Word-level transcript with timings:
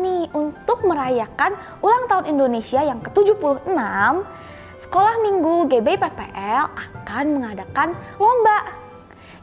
nih, 0.00 0.32
untuk 0.32 0.82
merayakan 0.88 1.54
ulang 1.84 2.08
tahun 2.08 2.32
Indonesia 2.32 2.80
yang 2.80 3.04
ke-76, 3.04 3.68
Sekolah 4.80 5.20
Minggu 5.20 5.68
GB 5.68 6.00
PPL 6.00 6.64
akan 6.72 7.24
mengadakan 7.36 7.92
lomba. 8.16 8.80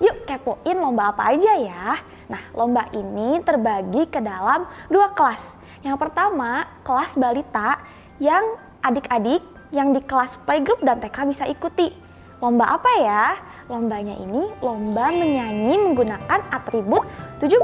Yuk 0.02 0.26
kepoin 0.26 0.78
lomba 0.78 1.14
apa 1.14 1.30
aja 1.30 1.54
ya. 1.58 2.02
Nah, 2.26 2.42
lomba 2.58 2.90
ini 2.94 3.38
terbagi 3.46 4.10
ke 4.10 4.18
dalam 4.18 4.66
dua 4.90 5.14
kelas. 5.14 5.54
Yang 5.86 5.98
pertama, 6.02 6.66
kelas 6.82 7.14
balita 7.14 7.78
yang 8.18 8.58
adik-adik 8.82 9.46
yang 9.70 9.94
di 9.94 10.02
kelas 10.02 10.42
playgroup 10.42 10.82
dan 10.82 10.98
TK 10.98 11.18
bisa 11.30 11.46
ikuti. 11.46 11.94
Lomba 12.42 12.78
apa 12.78 12.92
ya? 12.98 13.26
Lombanya 13.70 14.18
ini 14.18 14.48
lomba 14.62 15.14
menyanyi 15.14 15.76
menggunakan 15.82 16.50
atribut 16.50 17.06
17 17.42 17.62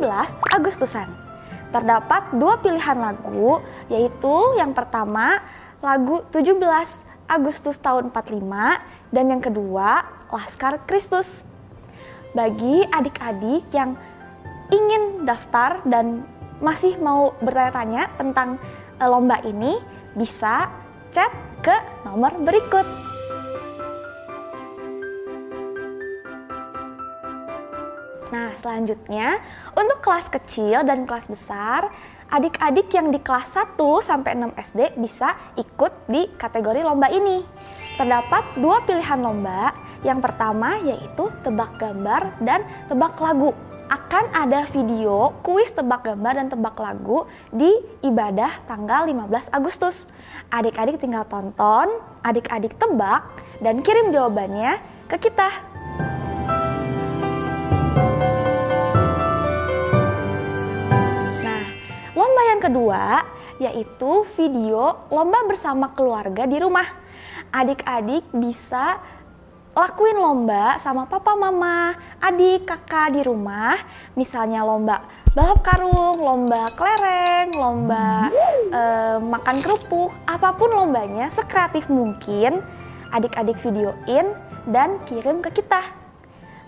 Agustusan. 0.53 1.32
Terdapat 1.73 2.37
dua 2.37 2.61
pilihan 2.61 2.93
lagu, 3.01 3.57
yaitu 3.89 4.35
yang 4.61 4.77
pertama 4.77 5.41
lagu 5.81 6.21
17 6.29 6.61
Agustus 7.25 7.81
tahun 7.81 8.13
45 8.13 8.45
dan 9.09 9.25
yang 9.25 9.41
kedua 9.41 10.05
Laskar 10.29 10.85
Kristus. 10.85 11.41
Bagi 12.37 12.85
adik-adik 12.85 13.73
yang 13.73 13.97
ingin 14.69 15.25
daftar 15.25 15.81
dan 15.85 16.25
masih 16.61 16.95
mau 17.01 17.33
bertanya-tanya 17.41 18.13
tentang 18.21 18.61
eh, 19.01 19.09
lomba 19.09 19.41
ini 19.41 19.81
bisa 20.13 20.69
chat 21.09 21.29
ke 21.65 21.73
nomor 22.05 22.37
berikut. 22.41 23.12
Nah, 28.33 28.49
selanjutnya 28.57 29.37
untuk 29.77 30.01
kelas 30.01 30.25
kecil 30.33 30.81
dan 30.81 31.05
kelas 31.05 31.29
besar 31.29 31.93
adik-adik 32.33 32.89
yang 32.89 33.13
di 33.13 33.21
kelas 33.21 33.53
1 33.53 33.77
sampai 34.01 34.33
6 34.33 34.57
SD 34.73 34.97
bisa 34.97 35.37
ikut 35.53 36.09
di 36.09 36.25
kategori 36.33 36.81
lomba 36.81 37.13
ini. 37.13 37.45
Terdapat 37.93 38.57
dua 38.57 38.81
pilihan 38.89 39.21
lomba. 39.21 39.69
Yang 40.01 40.19
pertama 40.25 40.81
yaitu 40.81 41.29
tebak 41.45 41.77
gambar 41.77 42.41
dan 42.41 42.65
tebak 42.89 43.13
lagu. 43.21 43.53
Akan 43.93 44.25
ada 44.33 44.65
video 44.73 45.37
kuis 45.45 45.69
tebak 45.69 46.01
gambar 46.01 46.33
dan 46.41 46.47
tebak 46.49 46.73
lagu 46.81 47.29
di 47.53 47.69
ibadah 48.01 48.65
tanggal 48.65 49.05
15 49.05 49.53
Agustus. 49.53 50.09
Adik-adik 50.49 50.97
tinggal 50.97 51.29
tonton, 51.29 52.01
adik-adik 52.25 52.73
tebak, 52.81 53.29
dan 53.61 53.85
kirim 53.85 54.09
jawabannya 54.09 54.81
ke 55.05 55.29
kita 55.29 55.73
kedua 62.63 63.27
yaitu 63.59 64.23
video 64.39 65.03
lomba 65.11 65.43
bersama 65.43 65.91
keluarga 65.91 66.47
di 66.47 66.57
rumah. 66.63 66.87
Adik-adik 67.51 68.31
bisa 68.31 69.03
lakuin 69.75 70.15
lomba 70.15 70.79
sama 70.79 71.03
papa 71.05 71.35
mama, 71.35 71.91
adik, 72.23 72.63
kakak 72.63 73.19
di 73.19 73.21
rumah. 73.21 73.75
Misalnya 74.15 74.63
lomba 74.63 75.03
balap 75.35 75.59
karung, 75.59 76.17
lomba 76.23 76.63
kelereng, 76.73 77.51
lomba 77.59 78.31
eh, 78.71 79.17
makan 79.19 79.57
kerupuk, 79.59 80.15
apa 80.23 80.55
pun 80.55 80.71
lombanya 80.71 81.27
sekreatif 81.35 81.91
mungkin 81.91 82.63
adik-adik 83.11 83.59
videoin 83.61 84.33
dan 84.71 85.03
kirim 85.05 85.43
ke 85.43 85.61
kita 85.61 86.02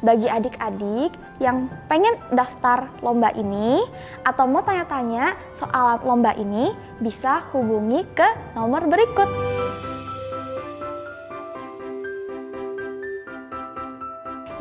bagi 0.05 0.29
adik-adik 0.29 1.17
yang 1.41 1.65
pengen 1.89 2.13
daftar 2.29 2.85
lomba 3.01 3.33
ini 3.33 3.81
atau 4.21 4.45
mau 4.45 4.61
tanya-tanya 4.61 5.33
soal 5.49 5.97
lomba 6.05 6.37
ini 6.37 6.69
bisa 7.01 7.41
hubungi 7.49 8.05
ke 8.13 8.53
nomor 8.53 8.85
berikut. 8.85 9.25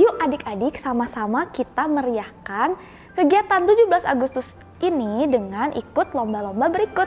Yuk 0.01 0.17
adik-adik 0.19 0.81
sama-sama 0.81 1.47
kita 1.53 1.87
meriahkan 1.87 2.75
kegiatan 3.15 3.63
17 3.63 4.09
Agustus 4.09 4.57
ini 4.83 5.29
dengan 5.29 5.71
ikut 5.77 6.17
lomba-lomba 6.17 6.73
berikut. 6.73 7.07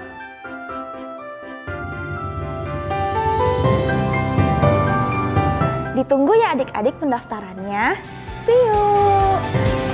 Ditunggu 5.98 6.38
ya 6.38 6.54
adik-adik 6.54 6.96
pendaftarannya. 7.02 7.98
See 8.40 8.54
you! 8.54 9.87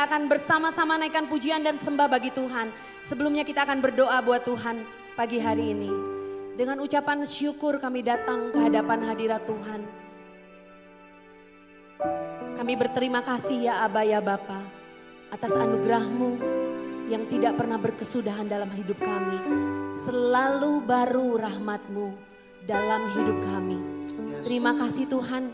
Kita 0.00 0.16
akan 0.16 0.30
bersama-sama 0.30 0.94
naikkan 0.96 1.26
pujian 1.26 1.66
dan 1.66 1.74
sembah 1.74 2.06
bagi 2.06 2.30
Tuhan. 2.30 2.70
Sebelumnya 3.04 3.42
kita 3.42 3.66
akan 3.66 3.82
berdoa 3.82 4.22
buat 4.22 4.46
Tuhan 4.46 4.86
pagi 5.12 5.42
hari 5.42 5.74
ini. 5.74 5.90
Dengan 6.54 6.78
ucapan 6.78 7.26
syukur 7.26 7.82
kami 7.82 8.06
datang 8.06 8.54
ke 8.54 8.58
hadapan 8.70 9.02
hadirat 9.02 9.42
Tuhan. 9.50 9.80
Kami 12.54 12.72
berterima 12.78 13.18
kasih 13.20 13.66
ya 13.66 13.82
Aba 13.82 14.06
ya 14.06 14.22
Bapa 14.22 14.62
atas 15.34 15.52
anugerahmu 15.58 16.38
yang 17.10 17.26
tidak 17.26 17.58
pernah 17.58 17.76
berkesudahan 17.76 18.46
dalam 18.46 18.70
hidup 18.70 19.02
kami. 19.02 19.42
Selalu 20.06 20.86
baru 20.86 21.34
rahmatmu 21.34 22.29
dalam 22.70 23.10
hidup 23.18 23.38
kami. 23.42 23.82
Terima 24.46 24.70
kasih 24.78 25.10
Tuhan 25.10 25.50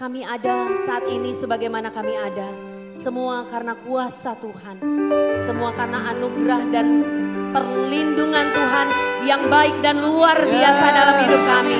kami 0.00 0.24
ada 0.24 0.72
saat 0.88 1.04
ini 1.04 1.36
sebagaimana 1.36 1.92
kami 1.92 2.16
ada 2.16 2.48
semua 2.96 3.44
karena 3.44 3.76
kuasa 3.76 4.32
Tuhan. 4.40 4.80
Semua 5.44 5.76
karena 5.76 6.16
anugerah 6.16 6.64
dan 6.72 7.04
perlindungan 7.52 8.56
Tuhan 8.56 8.88
yang 9.28 9.52
baik 9.52 9.84
dan 9.84 10.00
luar 10.00 10.40
biasa 10.48 10.84
dalam 10.96 11.16
hidup 11.28 11.42
kami. 11.44 11.78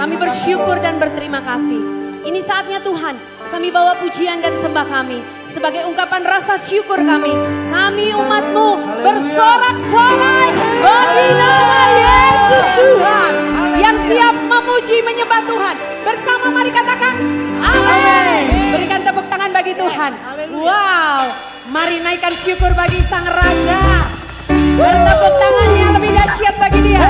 Kami 0.00 0.14
bersyukur 0.16 0.80
dan 0.80 0.96
berterima 0.96 1.44
kasih. 1.44 1.84
Ini 2.24 2.40
saatnya 2.40 2.80
Tuhan, 2.80 3.20
kami 3.52 3.68
bawa 3.68 4.00
pujian 4.00 4.40
dan 4.40 4.56
sembah 4.56 4.88
kami 4.88 5.20
sebagai 5.52 5.84
ungkapan 5.84 6.24
rasa 6.24 6.56
syukur 6.56 6.96
kami. 6.96 7.36
Kami 7.68 8.16
umatmu 8.16 8.68
bersorak-sorai 9.04 10.48
bagi 10.80 11.28
nama 11.36 11.80
Yesus 11.92 12.66
Tuhan 12.72 13.63
yang 13.78 13.96
siap 14.06 14.34
memuji 14.46 15.02
menyembah 15.02 15.42
Tuhan. 15.46 15.76
Bersama 16.04 16.46
mari 16.52 16.70
katakan 16.70 17.14
amin. 17.58 18.46
Berikan 18.74 19.00
tepuk 19.02 19.26
tangan 19.26 19.50
bagi 19.50 19.72
Tuhan. 19.74 20.12
Wow, 20.54 21.22
mari 21.74 21.98
naikkan 22.04 22.34
syukur 22.34 22.70
bagi 22.78 23.00
Sang 23.06 23.26
Raja. 23.26 23.82
Bertepuk 24.74 25.34
tangan 25.38 25.70
yang 25.78 25.90
lebih 25.96 26.10
dahsyat 26.12 26.54
bagi 26.60 26.80
dia. 26.92 27.00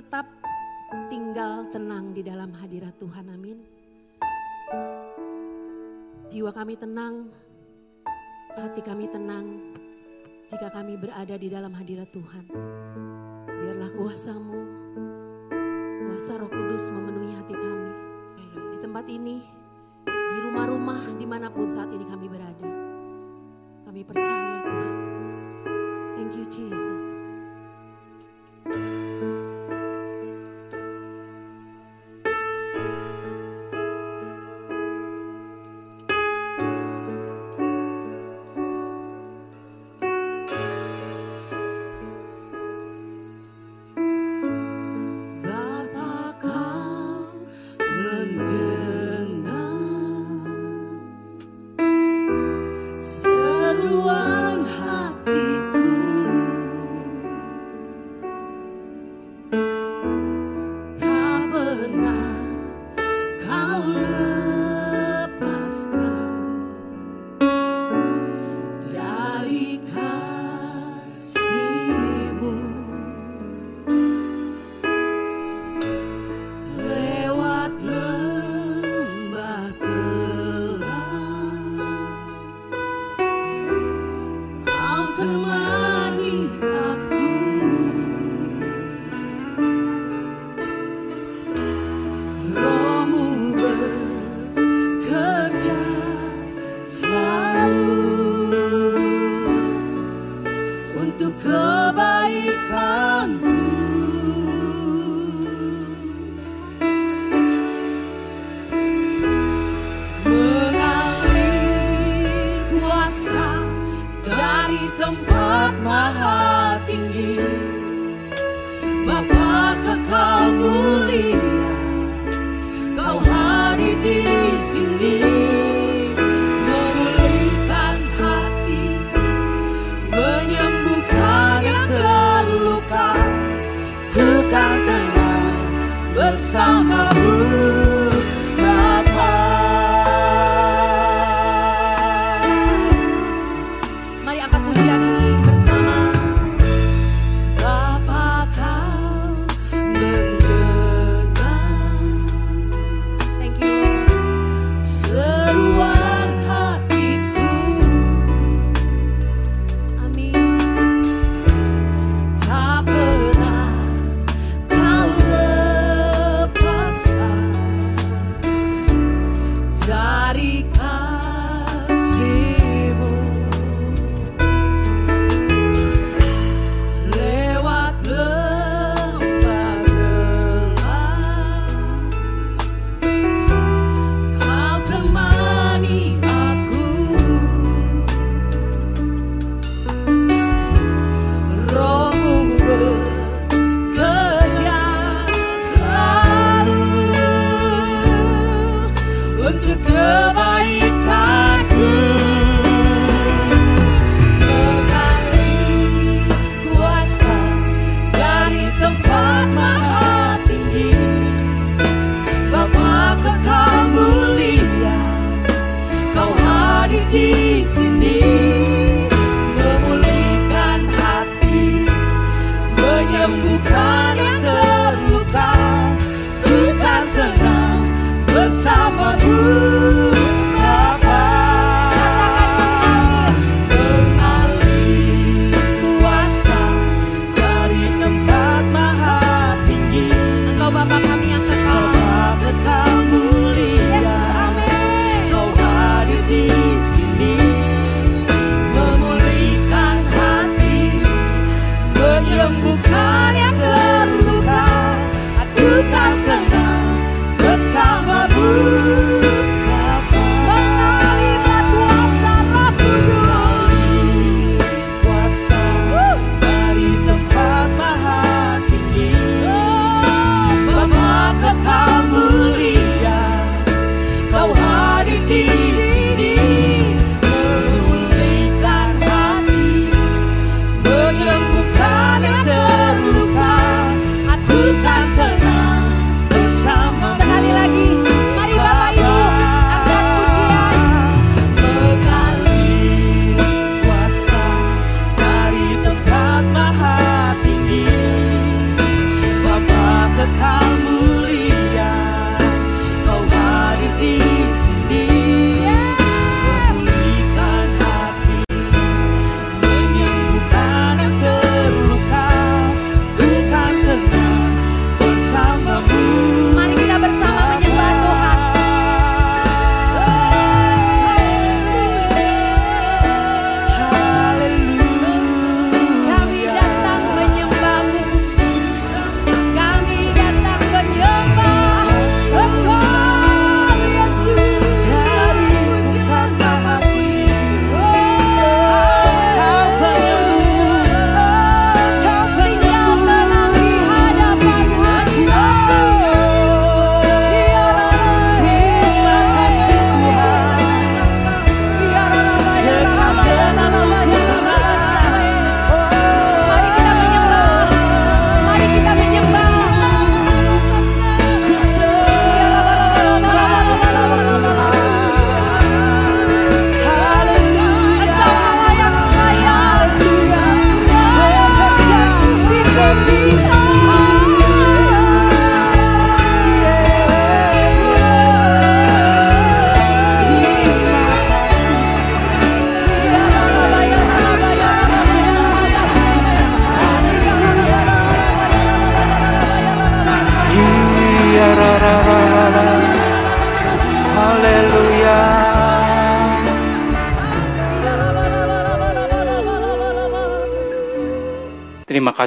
Tetap 0.00 0.24
tinggal 1.12 1.68
tenang 1.68 2.16
di 2.16 2.24
dalam 2.24 2.56
hadirat 2.56 2.96
Tuhan, 2.96 3.36
amin. 3.36 3.60
Jiwa 6.24 6.56
kami 6.56 6.72
tenang, 6.80 7.28
hati 8.56 8.80
kami 8.80 9.12
tenang 9.12 9.76
jika 10.48 10.72
kami 10.72 10.96
berada 10.96 11.36
di 11.36 11.52
dalam 11.52 11.76
hadirat 11.76 12.08
Tuhan. 12.16 12.48
Biarlah 13.44 13.92
kuasamu, 13.92 14.60
kuasa 16.08 16.32
roh 16.40 16.48
kudus 16.48 16.88
memenuhi 16.96 17.36
hati 17.36 17.52
kami. 17.60 17.92
Di 18.72 18.76
tempat 18.80 19.04
ini, 19.04 19.44
di 20.08 20.38
rumah-rumah 20.48 21.12
di 21.20 21.28
mana 21.28 21.52
pun 21.52 21.68
saat 21.68 21.92
ini 21.92 22.08
kami 22.08 22.24
berada. 22.24 22.72
Kami 23.84 24.00
percaya 24.00 24.64
Tuhan. 24.64 24.96
Thank 26.16 26.40
you 26.40 26.48
Jesus. 26.48 27.19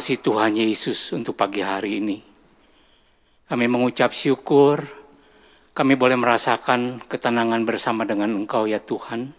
Kasih 0.04 0.20
Tuhan 0.20 0.52
Yesus 0.52 1.16
untuk 1.16 1.39
pagi 1.39 1.63
hari 1.63 2.04
ini. 2.04 2.20
Kami 3.48 3.72
mengucap 3.72 4.12
syukur, 4.12 4.84
kami 5.72 5.96
boleh 5.96 6.20
merasakan 6.20 7.00
ketenangan 7.08 7.63
bersama 7.63 8.04
dengan 8.04 8.36
Engkau 8.36 8.68
ya 8.68 8.84
Tuhan. 8.84 9.32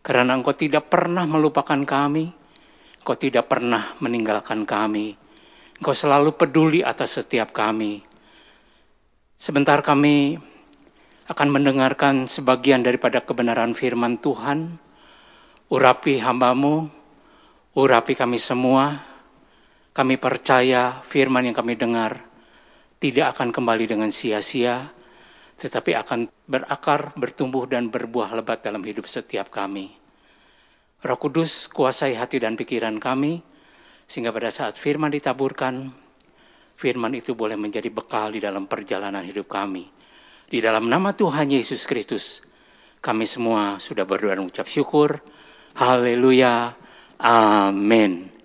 Karena 0.00 0.32
Engkau 0.32 0.56
tidak 0.56 0.88
pernah 0.88 1.28
melupakan 1.28 1.76
kami, 1.76 2.24
Engkau 3.04 3.20
tidak 3.20 3.52
pernah 3.52 3.92
meninggalkan 4.00 4.64
kami. 4.64 5.12
Engkau 5.76 5.92
selalu 5.92 6.32
peduli 6.40 6.80
atas 6.80 7.20
setiap 7.20 7.52
kami. 7.52 8.00
Sebentar 9.36 9.84
kami 9.84 10.40
akan 11.28 11.48
mendengarkan 11.52 12.24
sebagian 12.24 12.80
daripada 12.80 13.20
kebenaran 13.20 13.76
firman 13.76 14.16
Tuhan. 14.24 14.80
Urapi 15.68 16.16
hambamu, 16.24 16.88
urapi 17.76 18.16
kami 18.16 18.40
semua. 18.40 19.15
Kami 19.96 20.20
percaya 20.20 21.00
firman 21.00 21.48
yang 21.48 21.56
kami 21.56 21.72
dengar 21.72 22.20
tidak 23.00 23.32
akan 23.32 23.48
kembali 23.48 23.96
dengan 23.96 24.12
sia-sia, 24.12 24.92
tetapi 25.56 25.96
akan 25.96 26.28
berakar, 26.44 27.16
bertumbuh, 27.16 27.64
dan 27.64 27.88
berbuah 27.88 28.36
lebat 28.36 28.60
dalam 28.60 28.84
hidup 28.84 29.08
setiap 29.08 29.48
kami. 29.48 29.88
Roh 31.00 31.16
Kudus 31.16 31.72
kuasai 31.72 32.12
hati 32.12 32.36
dan 32.36 32.60
pikiran 32.60 33.00
kami, 33.00 33.40
sehingga 34.04 34.36
pada 34.36 34.52
saat 34.52 34.76
firman 34.76 35.08
ditaburkan, 35.08 35.88
firman 36.76 37.16
itu 37.16 37.32
boleh 37.32 37.56
menjadi 37.56 37.88
bekal 37.88 38.36
di 38.36 38.40
dalam 38.44 38.68
perjalanan 38.68 39.24
hidup 39.24 39.48
kami. 39.48 39.88
Di 40.44 40.60
dalam 40.60 40.92
nama 40.92 41.16
Tuhan 41.16 41.48
Yesus 41.48 41.88
Kristus, 41.88 42.44
kami 43.00 43.24
semua 43.24 43.80
sudah 43.80 44.04
berdoa 44.04 44.36
dan 44.36 44.44
ucap 44.44 44.68
syukur. 44.68 45.24
Haleluya. 45.80 46.76
Amin. 47.16 48.35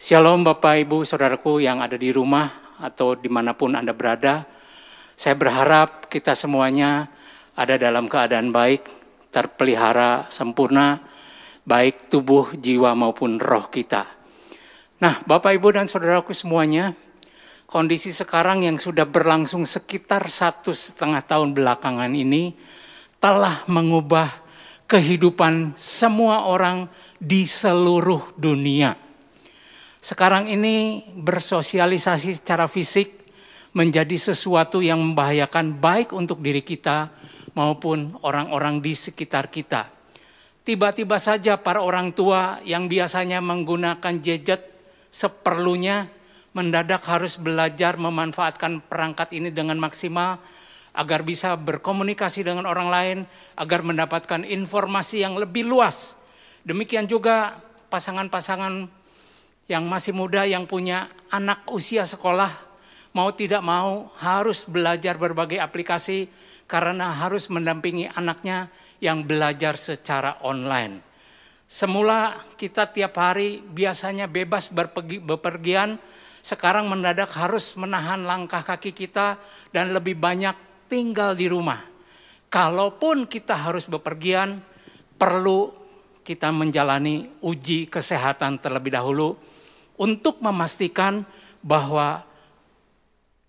Shalom 0.00 0.48
Bapak 0.48 0.80
Ibu 0.80 1.04
Saudaraku 1.04 1.60
yang 1.60 1.84
ada 1.84 1.92
di 1.92 2.08
rumah 2.08 2.72
atau 2.80 3.20
di 3.20 3.28
mana 3.28 3.52
pun 3.52 3.76
Anda 3.76 3.92
berada. 3.92 4.48
Saya 5.12 5.36
berharap 5.36 6.08
kita 6.08 6.32
semuanya 6.32 7.04
ada 7.52 7.76
dalam 7.76 8.08
keadaan 8.08 8.48
baik, 8.48 8.88
terpelihara 9.28 10.24
sempurna, 10.32 11.04
baik 11.68 12.08
tubuh, 12.08 12.48
jiwa 12.56 12.96
maupun 12.96 13.36
roh 13.36 13.68
kita. 13.68 14.08
Nah, 15.04 15.20
Bapak, 15.20 15.60
Ibu, 15.60 15.68
dan 15.68 15.84
saudaraku 15.84 16.32
semuanya, 16.32 16.96
kondisi 17.68 18.16
sekarang 18.16 18.64
yang 18.64 18.80
sudah 18.80 19.04
berlangsung 19.04 19.68
sekitar 19.68 20.32
satu 20.32 20.72
setengah 20.72 21.20
tahun 21.28 21.52
belakangan 21.52 22.08
ini 22.16 22.56
telah 23.20 23.68
mengubah 23.68 24.32
kehidupan 24.88 25.76
semua 25.76 26.48
orang 26.48 26.88
di 27.20 27.44
seluruh 27.44 28.32
dunia. 28.40 29.09
Sekarang 30.00 30.48
ini 30.48 31.04
bersosialisasi 31.12 32.40
secara 32.40 32.64
fisik 32.64 33.20
menjadi 33.76 34.16
sesuatu 34.16 34.80
yang 34.80 34.98
membahayakan 34.98 35.76
baik 35.76 36.16
untuk 36.16 36.40
diri 36.40 36.64
kita 36.64 37.12
maupun 37.52 38.16
orang-orang 38.24 38.80
di 38.80 38.96
sekitar 38.96 39.52
kita. 39.52 39.92
Tiba-tiba 40.64 41.20
saja 41.20 41.60
para 41.60 41.84
orang 41.84 42.16
tua 42.16 42.64
yang 42.64 42.88
biasanya 42.88 43.44
menggunakan 43.44 44.24
gadget 44.24 44.72
seperlunya 45.12 46.08
mendadak 46.56 47.04
harus 47.06 47.38
belajar 47.38 47.94
memanfaatkan 48.00 48.82
perangkat 48.88 49.36
ini 49.36 49.54
dengan 49.54 49.78
maksimal 49.78 50.40
agar 50.90 51.22
bisa 51.22 51.54
berkomunikasi 51.54 52.42
dengan 52.42 52.66
orang 52.66 52.88
lain, 52.90 53.18
agar 53.54 53.86
mendapatkan 53.86 54.42
informasi 54.42 55.22
yang 55.22 55.38
lebih 55.38 55.62
luas. 55.62 56.18
Demikian 56.66 57.06
juga 57.06 57.62
pasangan-pasangan 57.94 58.99
yang 59.70 59.86
masih 59.86 60.10
muda 60.10 60.42
yang 60.42 60.66
punya 60.66 61.06
anak 61.30 61.62
usia 61.70 62.02
sekolah 62.02 62.50
mau 63.14 63.30
tidak 63.30 63.62
mau 63.62 64.10
harus 64.18 64.66
belajar 64.66 65.14
berbagai 65.14 65.62
aplikasi 65.62 66.26
karena 66.66 67.14
harus 67.14 67.46
mendampingi 67.46 68.10
anaknya 68.10 68.66
yang 68.98 69.22
belajar 69.22 69.78
secara 69.78 70.42
online. 70.42 71.02
Semula 71.70 72.34
kita 72.58 72.90
tiap 72.90 73.14
hari 73.14 73.62
biasanya 73.62 74.26
bebas 74.26 74.74
berpergi, 74.74 75.22
bepergian, 75.22 76.02
sekarang 76.42 76.90
mendadak 76.90 77.30
harus 77.38 77.78
menahan 77.78 78.26
langkah 78.26 78.66
kaki 78.66 78.90
kita 78.90 79.38
dan 79.70 79.94
lebih 79.94 80.18
banyak 80.18 80.54
tinggal 80.90 81.38
di 81.38 81.46
rumah. 81.46 81.78
Kalaupun 82.50 83.30
kita 83.30 83.54
harus 83.54 83.86
bepergian, 83.86 84.58
perlu 85.14 85.70
kita 86.26 86.50
menjalani 86.50 87.38
uji 87.42 87.86
kesehatan 87.86 88.58
terlebih 88.58 88.94
dahulu 88.94 89.38
untuk 90.00 90.40
memastikan 90.40 91.28
bahwa 91.60 92.24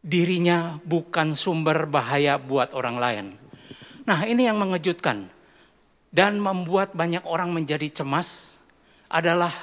dirinya 0.03 0.75
bukan 0.83 1.31
sumber 1.31 1.87
bahaya 1.87 2.35
buat 2.35 2.75
orang 2.75 2.97
lain. 2.99 3.25
Nah, 4.03 4.27
ini 4.27 4.49
yang 4.49 4.59
mengejutkan 4.59 5.31
dan 6.11 6.43
membuat 6.43 6.91
banyak 6.91 7.23
orang 7.23 7.55
menjadi 7.55 8.03
cemas 8.03 8.59
adalah 9.07 9.53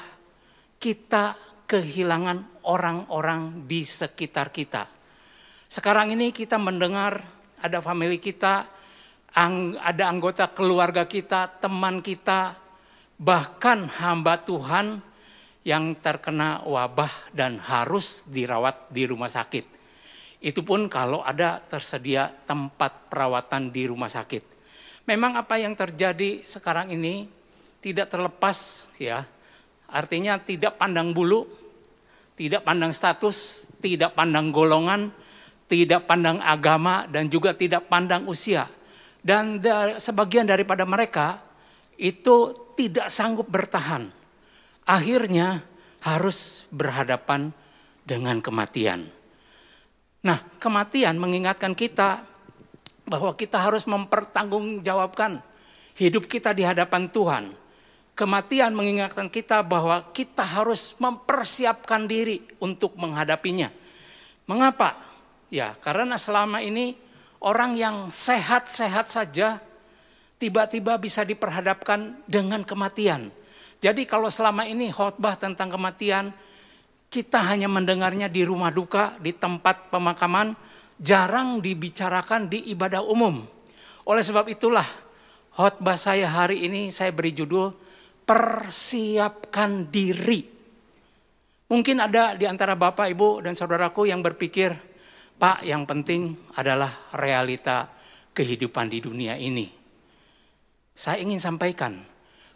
kita 0.80 1.36
kehilangan 1.68 2.64
orang-orang 2.64 3.68
di 3.68 3.84
sekitar 3.84 4.48
kita. 4.48 4.88
Sekarang 5.68 6.08
ini 6.08 6.32
kita 6.32 6.56
mendengar 6.56 7.20
ada 7.60 7.84
family 7.84 8.16
kita, 8.16 8.64
ada 9.76 10.04
anggota 10.08 10.48
keluarga 10.56 11.04
kita, 11.04 11.60
teman 11.60 12.00
kita, 12.00 12.56
bahkan 13.20 13.84
hamba 14.00 14.40
Tuhan 14.40 15.07
yang 15.68 16.00
terkena 16.00 16.64
wabah 16.64 17.28
dan 17.36 17.60
harus 17.60 18.24
dirawat 18.24 18.88
di 18.88 19.04
rumah 19.04 19.28
sakit. 19.28 19.68
Itu 20.40 20.64
pun 20.64 20.88
kalau 20.88 21.20
ada 21.20 21.60
tersedia 21.60 22.32
tempat 22.48 23.12
perawatan 23.12 23.68
di 23.68 23.84
rumah 23.84 24.08
sakit. 24.08 24.56
Memang 25.04 25.36
apa 25.36 25.60
yang 25.60 25.76
terjadi 25.76 26.40
sekarang 26.40 26.88
ini 26.88 27.28
tidak 27.84 28.08
terlepas 28.08 28.88
ya. 28.96 29.28
Artinya 29.92 30.40
tidak 30.40 30.80
pandang 30.80 31.12
bulu, 31.12 31.44
tidak 32.32 32.64
pandang 32.64 32.92
status, 32.96 33.68
tidak 33.76 34.16
pandang 34.16 34.48
golongan, 34.48 35.12
tidak 35.68 36.08
pandang 36.08 36.40
agama 36.40 37.04
dan 37.12 37.28
juga 37.28 37.52
tidak 37.52 37.92
pandang 37.92 38.24
usia. 38.24 38.64
Dan 39.20 39.60
da 39.60 40.00
sebagian 40.00 40.48
daripada 40.48 40.88
mereka 40.88 41.44
itu 42.00 42.56
tidak 42.72 43.12
sanggup 43.12 43.52
bertahan. 43.52 44.17
Akhirnya 44.88 45.60
harus 46.00 46.64
berhadapan 46.72 47.52
dengan 48.08 48.40
kematian. 48.40 49.04
Nah, 50.24 50.40
kematian 50.56 51.20
mengingatkan 51.20 51.76
kita 51.76 52.24
bahwa 53.04 53.36
kita 53.36 53.60
harus 53.60 53.84
mempertanggungjawabkan 53.84 55.44
hidup 56.00 56.24
kita 56.24 56.56
di 56.56 56.64
hadapan 56.64 57.12
Tuhan. 57.12 57.44
Kematian 58.16 58.74
mengingatkan 58.74 59.30
kita 59.30 59.62
bahwa 59.62 60.10
kita 60.10 60.42
harus 60.42 60.98
mempersiapkan 60.98 62.08
diri 62.10 62.42
untuk 62.58 62.98
menghadapinya. 62.98 63.70
Mengapa? 64.48 64.98
Ya, 65.52 65.78
karena 65.78 66.18
selama 66.18 66.58
ini 66.58 66.98
orang 67.38 67.78
yang 67.78 67.96
sehat-sehat 68.10 69.06
saja 69.06 69.62
tiba-tiba 70.40 70.98
bisa 70.98 71.22
diperhadapkan 71.22 72.26
dengan 72.26 72.66
kematian. 72.66 73.30
Jadi 73.78 74.02
kalau 74.10 74.26
selama 74.26 74.66
ini 74.66 74.90
khotbah 74.90 75.38
tentang 75.38 75.70
kematian, 75.70 76.34
kita 77.08 77.40
hanya 77.46 77.70
mendengarnya 77.70 78.26
di 78.26 78.42
rumah 78.42 78.74
duka, 78.74 79.14
di 79.22 79.30
tempat 79.32 79.88
pemakaman, 79.88 80.52
jarang 80.98 81.62
dibicarakan 81.62 82.50
di 82.50 82.74
ibadah 82.74 83.06
umum. 83.06 83.46
Oleh 84.10 84.24
sebab 84.26 84.50
itulah 84.50 84.84
khotbah 85.54 85.94
saya 85.94 86.26
hari 86.26 86.66
ini 86.66 86.90
saya 86.90 87.14
beri 87.14 87.30
judul 87.30 87.70
persiapkan 88.26 89.88
diri. 89.88 90.44
Mungkin 91.68 91.96
ada 92.00 92.32
di 92.34 92.48
antara 92.48 92.74
Bapak, 92.74 93.08
Ibu, 93.12 93.44
dan 93.44 93.52
saudaraku 93.52 94.08
yang 94.08 94.24
berpikir, 94.24 94.72
Pak 95.38 95.62
yang 95.62 95.84
penting 95.84 96.34
adalah 96.56 97.12
realita 97.14 97.92
kehidupan 98.32 98.88
di 98.90 98.98
dunia 99.04 99.36
ini. 99.36 99.68
Saya 100.96 101.22
ingin 101.22 101.38
sampaikan, 101.38 102.00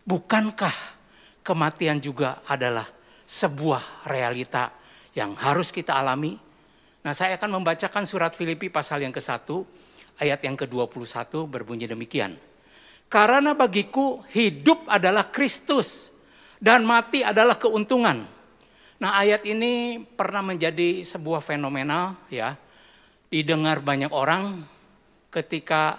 bukankah 0.08 1.01
kematian 1.42 1.98
juga 1.98 2.40
adalah 2.46 2.86
sebuah 3.26 4.06
realita 4.08 4.72
yang 5.12 5.36
harus 5.36 5.74
kita 5.74 5.98
alami 5.98 6.38
Nah 7.02 7.10
saya 7.10 7.34
akan 7.34 7.62
membacakan 7.62 8.06
surat 8.06 8.30
Filipi 8.32 8.70
pasal 8.70 9.02
yang 9.02 9.10
ke-1 9.10 9.42
ayat 10.22 10.40
yang 10.46 10.54
ke-21 10.54 11.50
berbunyi 11.50 11.90
demikian. 11.90 12.38
Karena 13.10 13.52
bagiku 13.52 14.22
hidup 14.30 14.86
adalah 14.86 15.28
Kristus 15.28 16.14
dan 16.62 16.86
mati 16.86 17.26
adalah 17.26 17.58
keuntungan. 17.58 18.22
Nah 19.02 19.10
ayat 19.18 19.42
ini 19.50 19.98
pernah 19.98 20.46
menjadi 20.46 21.02
sebuah 21.02 21.42
fenomena 21.42 22.14
ya. 22.30 22.54
Didengar 23.32 23.82
banyak 23.82 24.12
orang 24.14 24.62
ketika 25.32 25.98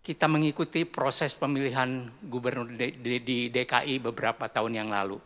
kita 0.00 0.24
mengikuti 0.24 0.88
proses 0.88 1.36
pemilihan 1.36 2.08
gubernur 2.24 2.66
di 2.72 3.52
DKI 3.52 4.00
beberapa 4.00 4.48
tahun 4.48 4.80
yang 4.80 4.88
lalu. 4.88 5.20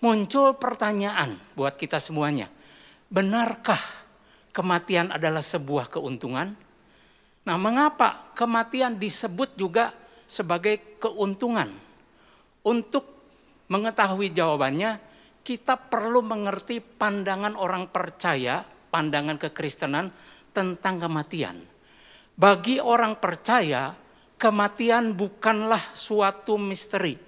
muncul 0.00 0.56
pertanyaan 0.56 1.36
buat 1.52 1.76
kita 1.76 2.00
semuanya. 2.00 2.48
Benarkah 3.12 3.78
kematian 4.48 5.12
adalah 5.12 5.44
sebuah 5.44 5.92
keuntungan? 5.92 6.56
Nah, 7.44 7.56
mengapa 7.60 8.32
kematian 8.32 8.96
disebut 8.96 9.60
juga 9.60 9.92
sebagai 10.24 10.96
keuntungan? 10.96 11.68
Untuk 12.64 13.04
mengetahui 13.68 14.32
jawabannya, 14.32 15.00
kita 15.44 15.76
perlu 15.76 16.24
mengerti 16.24 16.80
pandangan 16.80 17.56
orang 17.56 17.88
percaya, 17.92 18.64
pandangan 18.64 19.36
kekristenan 19.36 20.08
tentang 20.52 20.96
kematian. 20.96 21.60
Bagi 22.40 22.80
orang 22.80 23.20
percaya, 23.20 23.92
kematian 24.40 25.12
bukanlah 25.12 25.92
suatu 25.92 26.56
misteri. 26.56 27.20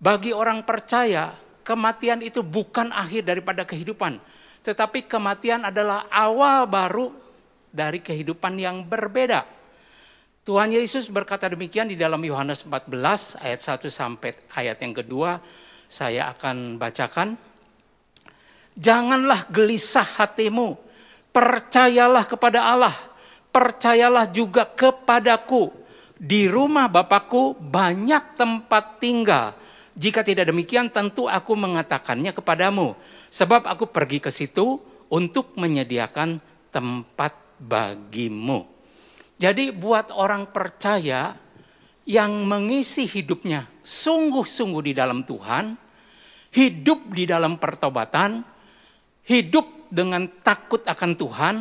Bagi 0.00 0.32
orang 0.32 0.64
percaya, 0.64 1.36
kematian 1.60 2.24
itu 2.24 2.40
bukan 2.40 2.88
akhir 2.88 3.28
daripada 3.28 3.68
kehidupan, 3.68 4.16
tetapi 4.64 5.04
kematian 5.04 5.68
adalah 5.68 6.08
awal 6.08 6.64
baru 6.64 7.12
dari 7.68 8.00
kehidupan 8.00 8.56
yang 8.56 8.88
berbeda. 8.88 9.44
Tuhan 10.42 10.74
Yesus 10.74 11.06
berkata 11.06 11.46
demikian 11.46 11.86
di 11.86 11.94
dalam 11.94 12.18
Yohanes 12.18 12.66
14 12.66 13.38
ayat 13.46 13.60
1 13.62 13.86
sampai 13.86 14.34
ayat 14.58 14.74
yang 14.82 14.90
kedua. 14.90 15.38
Saya 15.86 16.34
akan 16.34 16.82
bacakan. 16.82 17.38
Janganlah 18.74 19.52
gelisah 19.52 20.02
hatimu, 20.18 20.74
percayalah 21.30 22.24
kepada 22.26 22.64
Allah, 22.74 22.96
percayalah 23.54 24.26
juga 24.32 24.66
kepadaku. 24.66 25.81
Di 26.22 26.46
rumah 26.46 26.86
Bapakku 26.86 27.58
banyak 27.58 28.38
tempat 28.38 29.02
tinggal. 29.02 29.58
Jika 29.98 30.22
tidak 30.22 30.54
demikian 30.54 30.86
tentu 30.86 31.26
aku 31.26 31.58
mengatakannya 31.58 32.30
kepadamu. 32.30 32.94
Sebab 33.26 33.66
aku 33.66 33.90
pergi 33.90 34.22
ke 34.22 34.30
situ 34.30 34.78
untuk 35.10 35.58
menyediakan 35.58 36.38
tempat 36.70 37.58
bagimu. 37.58 38.70
Jadi 39.34 39.74
buat 39.74 40.14
orang 40.14 40.54
percaya 40.54 41.34
yang 42.06 42.46
mengisi 42.46 43.02
hidupnya 43.10 43.66
sungguh-sungguh 43.82 44.82
di 44.86 44.92
dalam 44.94 45.26
Tuhan, 45.26 45.74
hidup 46.54 47.10
di 47.10 47.26
dalam 47.26 47.58
pertobatan, 47.58 48.46
hidup 49.26 49.90
dengan 49.90 50.30
takut 50.46 50.86
akan 50.86 51.12
Tuhan, 51.18 51.56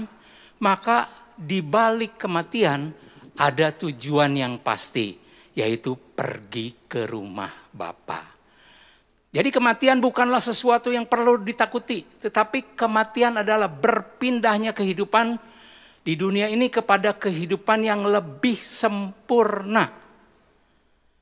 maka 0.61 1.09
di 1.33 1.65
balik 1.65 2.21
kematian 2.21 2.93
ada 3.37 3.71
tujuan 3.75 4.35
yang 4.35 4.59
pasti, 4.59 5.15
yaitu 5.55 5.95
pergi 5.95 6.87
ke 6.87 7.07
rumah 7.07 7.51
Bapa. 7.71 8.31
Jadi 9.31 9.47
kematian 9.47 10.03
bukanlah 10.03 10.43
sesuatu 10.43 10.91
yang 10.91 11.07
perlu 11.07 11.39
ditakuti, 11.39 12.03
tetapi 12.19 12.75
kematian 12.75 13.39
adalah 13.39 13.71
berpindahnya 13.71 14.75
kehidupan 14.75 15.39
di 16.03 16.19
dunia 16.19 16.51
ini 16.51 16.67
kepada 16.67 17.15
kehidupan 17.15 17.79
yang 17.87 18.03
lebih 18.03 18.59
sempurna. 18.59 19.87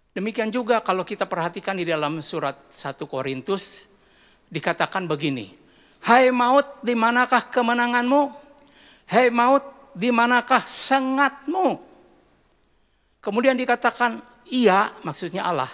Demikian 0.10 0.50
juga 0.50 0.82
kalau 0.82 1.06
kita 1.06 1.30
perhatikan 1.30 1.78
di 1.78 1.86
dalam 1.86 2.18
surat 2.26 2.74
1 2.74 2.98
Korintus 3.06 3.86
dikatakan 4.50 5.06
begini, 5.06 5.54
Hai 6.02 6.34
maut, 6.34 6.82
di 6.82 6.98
manakah 6.98 7.46
kemenanganmu? 7.52 8.22
Hai 9.06 9.30
maut, 9.30 9.94
di 9.94 10.10
manakah 10.10 10.66
sengatmu? 10.66 11.89
Kemudian 13.20 13.60
dikatakan, 13.60 14.24
ia 14.50 14.96
maksudnya 15.04 15.46
Allah 15.46 15.70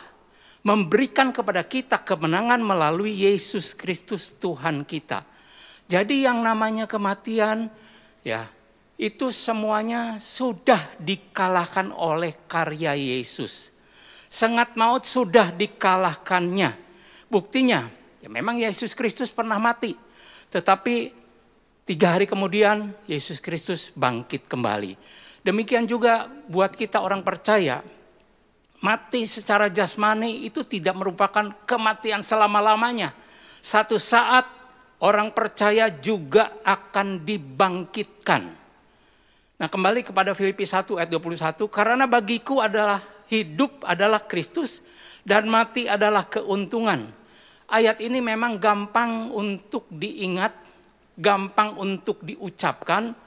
memberikan 0.66 1.30
kepada 1.30 1.62
kita 1.62 2.02
kemenangan 2.02 2.58
melalui 2.58 3.14
Yesus 3.14 3.78
Kristus 3.78 4.34
Tuhan 4.42 4.82
kita. 4.82 5.22
Jadi 5.86 6.26
yang 6.26 6.42
namanya 6.42 6.90
kematian 6.90 7.70
ya 8.26 8.50
itu 8.98 9.30
semuanya 9.30 10.18
sudah 10.18 10.98
dikalahkan 10.98 11.94
oleh 11.94 12.50
karya 12.50 12.98
Yesus. 12.98 13.70
Sengat 14.26 14.74
maut 14.74 15.06
sudah 15.06 15.54
dikalahkannya. 15.54 16.74
Buktinya 17.30 17.86
ya 18.18 18.28
memang 18.34 18.58
Yesus 18.58 18.98
Kristus 18.98 19.30
pernah 19.30 19.62
mati. 19.62 19.94
Tetapi 20.50 21.14
tiga 21.86 22.18
hari 22.18 22.26
kemudian 22.26 22.90
Yesus 23.06 23.38
Kristus 23.38 23.94
bangkit 23.94 24.50
kembali. 24.50 24.98
Demikian 25.46 25.86
juga 25.86 26.26
buat 26.50 26.74
kita 26.74 27.06
orang 27.06 27.22
percaya 27.22 27.86
Mati 28.86 29.26
secara 29.26 29.66
jasmani 29.72 30.46
itu 30.46 30.62
tidak 30.62 30.94
merupakan 30.94 31.50
kematian 31.66 32.22
selama-lamanya. 32.22 33.18
Satu 33.58 33.98
saat 33.98 34.46
orang 35.02 35.34
percaya 35.34 35.90
juga 35.90 36.62
akan 36.62 37.26
dibangkitkan. 37.26 38.44
Nah 39.58 39.68
kembali 39.72 40.06
kepada 40.06 40.38
Filipi 40.38 40.70
1 40.70 41.02
ayat 41.02 41.10
21. 41.10 41.66
Karena 41.66 42.06
bagiku 42.06 42.62
adalah 42.62 43.02
hidup 43.26 43.82
adalah 43.90 44.22
Kristus 44.22 44.86
dan 45.26 45.50
mati 45.50 45.90
adalah 45.90 46.30
keuntungan. 46.30 47.10
Ayat 47.66 48.06
ini 48.06 48.22
memang 48.22 48.62
gampang 48.62 49.34
untuk 49.34 49.90
diingat, 49.90 50.54
gampang 51.18 51.74
untuk 51.82 52.22
diucapkan, 52.22 53.18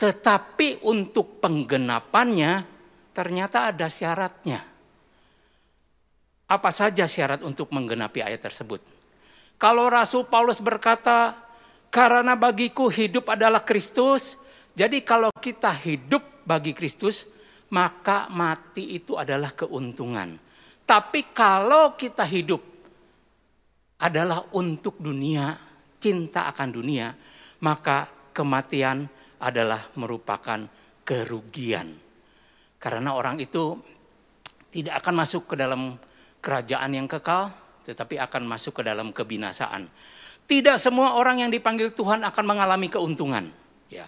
tetapi 0.00 0.80
untuk 0.88 1.44
penggenapannya 1.44 2.64
ternyata 3.12 3.68
ada 3.68 3.84
syaratnya. 3.84 4.64
Apa 6.48 6.72
saja 6.72 7.04
syarat 7.04 7.44
untuk 7.44 7.68
menggenapi 7.68 8.24
ayat 8.24 8.40
tersebut? 8.40 8.80
Kalau 9.60 9.92
Rasul 9.92 10.24
Paulus 10.24 10.56
berkata, 10.56 11.36
karena 11.92 12.32
bagiku 12.32 12.88
hidup 12.88 13.28
adalah 13.28 13.60
Kristus, 13.60 14.40
jadi 14.72 15.04
kalau 15.04 15.28
kita 15.36 15.68
hidup 15.68 16.48
bagi 16.48 16.72
Kristus, 16.72 17.28
maka 17.68 18.24
mati 18.32 18.96
itu 18.96 19.20
adalah 19.20 19.52
keuntungan. 19.52 20.32
Tapi 20.88 21.28
kalau 21.28 21.92
kita 21.92 22.24
hidup 22.24 22.64
adalah 24.00 24.48
untuk 24.56 24.96
dunia, 24.96 25.60
cinta 26.00 26.48
akan 26.48 26.68
dunia, 26.72 27.12
maka 27.60 28.08
kematian 28.32 29.19
adalah 29.40 29.88
merupakan 29.96 30.68
kerugian. 31.02 31.96
Karena 32.80 33.16
orang 33.16 33.40
itu 33.40 33.76
tidak 34.70 35.04
akan 35.04 35.14
masuk 35.24 35.52
ke 35.52 35.54
dalam 35.58 35.98
kerajaan 36.40 36.90
yang 36.94 37.08
kekal, 37.10 37.52
tetapi 37.84 38.16
akan 38.20 38.46
masuk 38.46 38.80
ke 38.80 38.82
dalam 38.86 39.10
kebinasaan. 39.10 39.88
Tidak 40.46 40.76
semua 40.78 41.14
orang 41.18 41.46
yang 41.46 41.50
dipanggil 41.50 41.92
Tuhan 41.92 42.24
akan 42.24 42.44
mengalami 42.44 42.88
keuntungan. 42.90 43.50
Ya, 43.90 44.06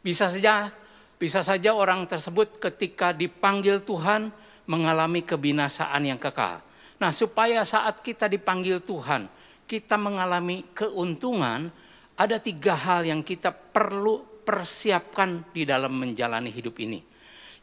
bisa 0.00 0.30
saja, 0.30 0.70
bisa 1.18 1.42
saja 1.42 1.74
orang 1.74 2.06
tersebut 2.06 2.58
ketika 2.58 3.10
dipanggil 3.10 3.82
Tuhan 3.82 4.30
mengalami 4.66 5.22
kebinasaan 5.22 6.02
yang 6.08 6.20
kekal. 6.20 6.64
Nah, 6.98 7.10
supaya 7.12 7.62
saat 7.66 8.00
kita 8.00 8.30
dipanggil 8.30 8.80
Tuhan, 8.80 9.28
kita 9.68 9.98
mengalami 9.98 10.64
keuntungan, 10.72 11.68
ada 12.14 12.36
tiga 12.38 12.78
hal 12.78 13.04
yang 13.04 13.20
kita 13.26 13.50
perlu 13.50 14.33
persiapkan 14.44 15.48
di 15.50 15.64
dalam 15.64 15.96
menjalani 15.96 16.52
hidup 16.52 16.76
ini. 16.84 17.00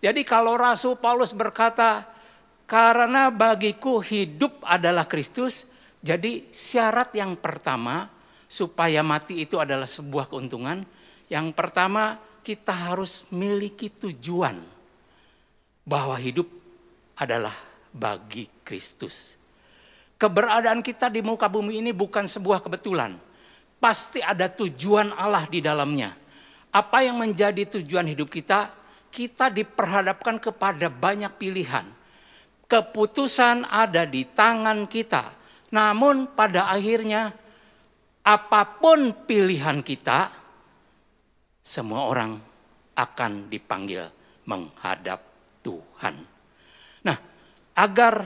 Jadi 0.02 0.26
kalau 0.26 0.58
Rasul 0.58 0.98
Paulus 0.98 1.30
berkata, 1.32 2.10
karena 2.66 3.30
bagiku 3.30 4.02
hidup 4.02 4.66
adalah 4.66 5.06
Kristus, 5.06 5.70
jadi 6.02 6.50
syarat 6.50 7.14
yang 7.14 7.38
pertama 7.38 8.10
supaya 8.50 9.06
mati 9.06 9.46
itu 9.46 9.62
adalah 9.62 9.86
sebuah 9.86 10.26
keuntungan. 10.28 10.82
Yang 11.30 11.48
pertama 11.54 12.18
kita 12.42 12.74
harus 12.74 13.30
miliki 13.30 13.94
tujuan 13.94 14.58
bahwa 15.86 16.18
hidup 16.18 16.50
adalah 17.16 17.54
bagi 17.94 18.50
Kristus. 18.66 19.38
Keberadaan 20.18 20.86
kita 20.86 21.10
di 21.10 21.22
muka 21.26 21.50
bumi 21.50 21.82
ini 21.82 21.92
bukan 21.94 22.26
sebuah 22.30 22.62
kebetulan. 22.62 23.18
Pasti 23.82 24.22
ada 24.22 24.46
tujuan 24.46 25.14
Allah 25.18 25.50
di 25.50 25.62
dalamnya. 25.62 26.14
Apa 26.72 27.04
yang 27.04 27.20
menjadi 27.20 27.68
tujuan 27.80 28.08
hidup 28.08 28.32
kita? 28.32 28.72
Kita 29.12 29.52
diperhadapkan 29.52 30.40
kepada 30.40 30.88
banyak 30.88 31.36
pilihan 31.36 32.02
keputusan 32.72 33.68
ada 33.68 34.08
di 34.08 34.24
tangan 34.32 34.88
kita. 34.88 35.36
Namun 35.76 36.32
pada 36.32 36.72
akhirnya 36.72 37.36
apa 38.24 38.62
pun 38.80 39.12
pilihan 39.28 39.84
kita, 39.84 40.32
semua 41.60 42.08
orang 42.08 42.40
akan 42.96 43.52
dipanggil 43.52 44.08
menghadap 44.48 45.20
Tuhan. 45.60 46.16
Nah, 47.04 47.18
agar 47.76 48.24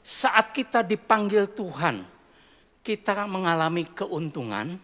saat 0.00 0.56
kita 0.56 0.80
dipanggil 0.80 1.52
Tuhan, 1.52 2.08
kita 2.80 3.28
mengalami 3.28 3.84
keuntungan, 3.92 4.80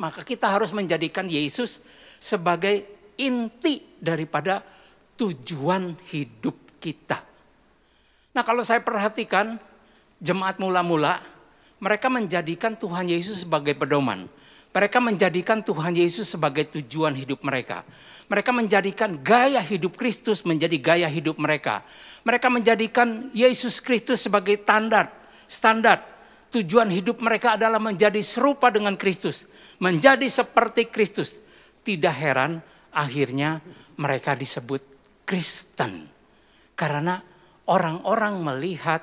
maka 0.00 0.24
kita 0.24 0.48
harus 0.48 0.72
menjadikan 0.72 1.28
Yesus 1.28 1.84
sebagai 2.16 2.88
inti 3.20 3.84
daripada 4.00 4.64
tujuan 5.20 5.92
hidup 6.08 6.56
kita. 6.80 7.20
Nah 8.32 8.40
kalau 8.40 8.64
saya 8.64 8.80
perhatikan 8.80 9.60
jemaat 10.16 10.56
mula-mula, 10.56 11.20
mereka 11.76 12.08
menjadikan 12.08 12.72
Tuhan 12.72 13.12
Yesus 13.12 13.44
sebagai 13.44 13.76
pedoman. 13.76 14.24
Mereka 14.70 15.02
menjadikan 15.02 15.60
Tuhan 15.66 15.98
Yesus 15.98 16.30
sebagai 16.30 16.62
tujuan 16.78 17.12
hidup 17.12 17.42
mereka. 17.42 17.82
Mereka 18.30 18.54
menjadikan 18.54 19.18
gaya 19.18 19.58
hidup 19.58 19.98
Kristus 19.98 20.46
menjadi 20.46 20.78
gaya 20.78 21.08
hidup 21.10 21.42
mereka. 21.42 21.82
Mereka 22.22 22.46
menjadikan 22.46 23.34
Yesus 23.34 23.82
Kristus 23.82 24.22
sebagai 24.22 24.54
standar, 24.62 25.10
standar. 25.50 26.06
Tujuan 26.54 26.86
hidup 26.86 27.18
mereka 27.18 27.58
adalah 27.58 27.82
menjadi 27.82 28.22
serupa 28.22 28.70
dengan 28.70 28.94
Kristus, 28.94 29.50
menjadi 29.80 30.28
seperti 30.28 30.88
Kristus. 30.92 31.40
Tidak 31.80 32.12
heran 32.12 32.60
akhirnya 32.92 33.58
mereka 33.98 34.36
disebut 34.36 34.82
Kristen. 35.24 36.06
Karena 36.76 37.20
orang-orang 37.68 38.40
melihat 38.40 39.02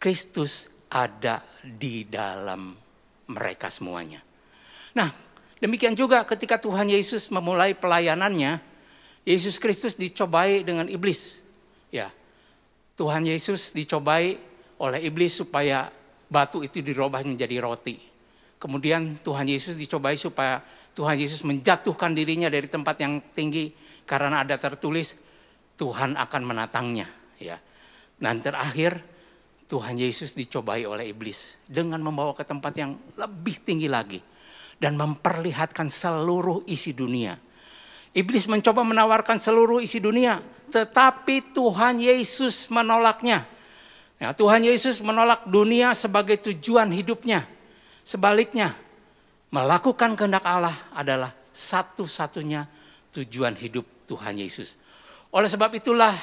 Kristus 0.00 0.68
ada 0.88 1.44
di 1.62 2.08
dalam 2.08 2.72
mereka 3.28 3.68
semuanya. 3.68 4.24
Nah, 4.96 5.12
demikian 5.60 5.92
juga 5.92 6.24
ketika 6.24 6.56
Tuhan 6.56 6.88
Yesus 6.88 7.28
memulai 7.28 7.76
pelayanannya, 7.76 8.60
Yesus 9.28 9.60
Kristus 9.60 10.00
dicobai 10.00 10.64
dengan 10.64 10.88
iblis. 10.88 11.44
Ya. 11.92 12.08
Tuhan 12.96 13.28
Yesus 13.28 13.76
dicobai 13.76 14.40
oleh 14.80 15.00
iblis 15.04 15.36
supaya 15.36 15.92
batu 16.32 16.64
itu 16.64 16.80
dirubah 16.80 17.20
menjadi 17.22 17.60
roti. 17.60 18.07
Kemudian 18.58 19.22
Tuhan 19.22 19.46
Yesus 19.46 19.78
dicobai 19.78 20.18
supaya 20.18 20.58
Tuhan 20.98 21.14
Yesus 21.14 21.46
menjatuhkan 21.46 22.10
dirinya 22.10 22.50
dari 22.50 22.66
tempat 22.66 22.98
yang 22.98 23.22
tinggi 23.30 23.70
karena 24.02 24.42
ada 24.42 24.58
tertulis 24.58 25.14
Tuhan 25.78 26.18
akan 26.18 26.42
menatangnya, 26.42 27.06
ya. 27.38 27.54
Dan 28.18 28.42
terakhir 28.42 28.98
Tuhan 29.70 29.94
Yesus 29.94 30.34
dicobai 30.34 30.82
oleh 30.82 31.14
iblis 31.14 31.54
dengan 31.70 32.02
membawa 32.02 32.34
ke 32.34 32.42
tempat 32.42 32.74
yang 32.74 32.98
lebih 33.14 33.62
tinggi 33.62 33.86
lagi 33.86 34.18
dan 34.80 34.98
memperlihatkan 34.98 35.86
seluruh 35.86 36.66
isi 36.66 36.98
dunia. 36.98 37.38
Iblis 38.10 38.50
mencoba 38.50 38.82
menawarkan 38.82 39.38
seluruh 39.38 39.78
isi 39.78 40.02
dunia, 40.02 40.42
tetapi 40.74 41.54
Tuhan 41.54 42.02
Yesus 42.02 42.66
menolaknya. 42.74 43.46
Ya, 44.18 44.34
Tuhan 44.34 44.66
Yesus 44.66 44.98
menolak 44.98 45.46
dunia 45.46 45.94
sebagai 45.94 46.42
tujuan 46.50 46.90
hidupnya. 46.90 47.46
Sebaliknya, 48.08 48.72
melakukan 49.52 50.16
kehendak 50.16 50.40
Allah 50.48 50.72
adalah 50.96 51.28
satu-satunya 51.52 52.64
tujuan 53.12 53.52
hidup 53.52 53.84
Tuhan 54.08 54.40
Yesus. 54.40 54.80
Oleh 55.28 55.44
sebab 55.44 55.76
itulah 55.76 56.16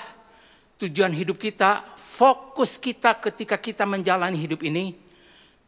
tujuan 0.82 1.14
hidup 1.14 1.38
kita, 1.38 1.86
fokus 1.94 2.82
kita 2.82 3.22
ketika 3.22 3.62
kita 3.62 3.86
menjalani 3.86 4.34
hidup 4.34 4.66
ini, 4.66 4.98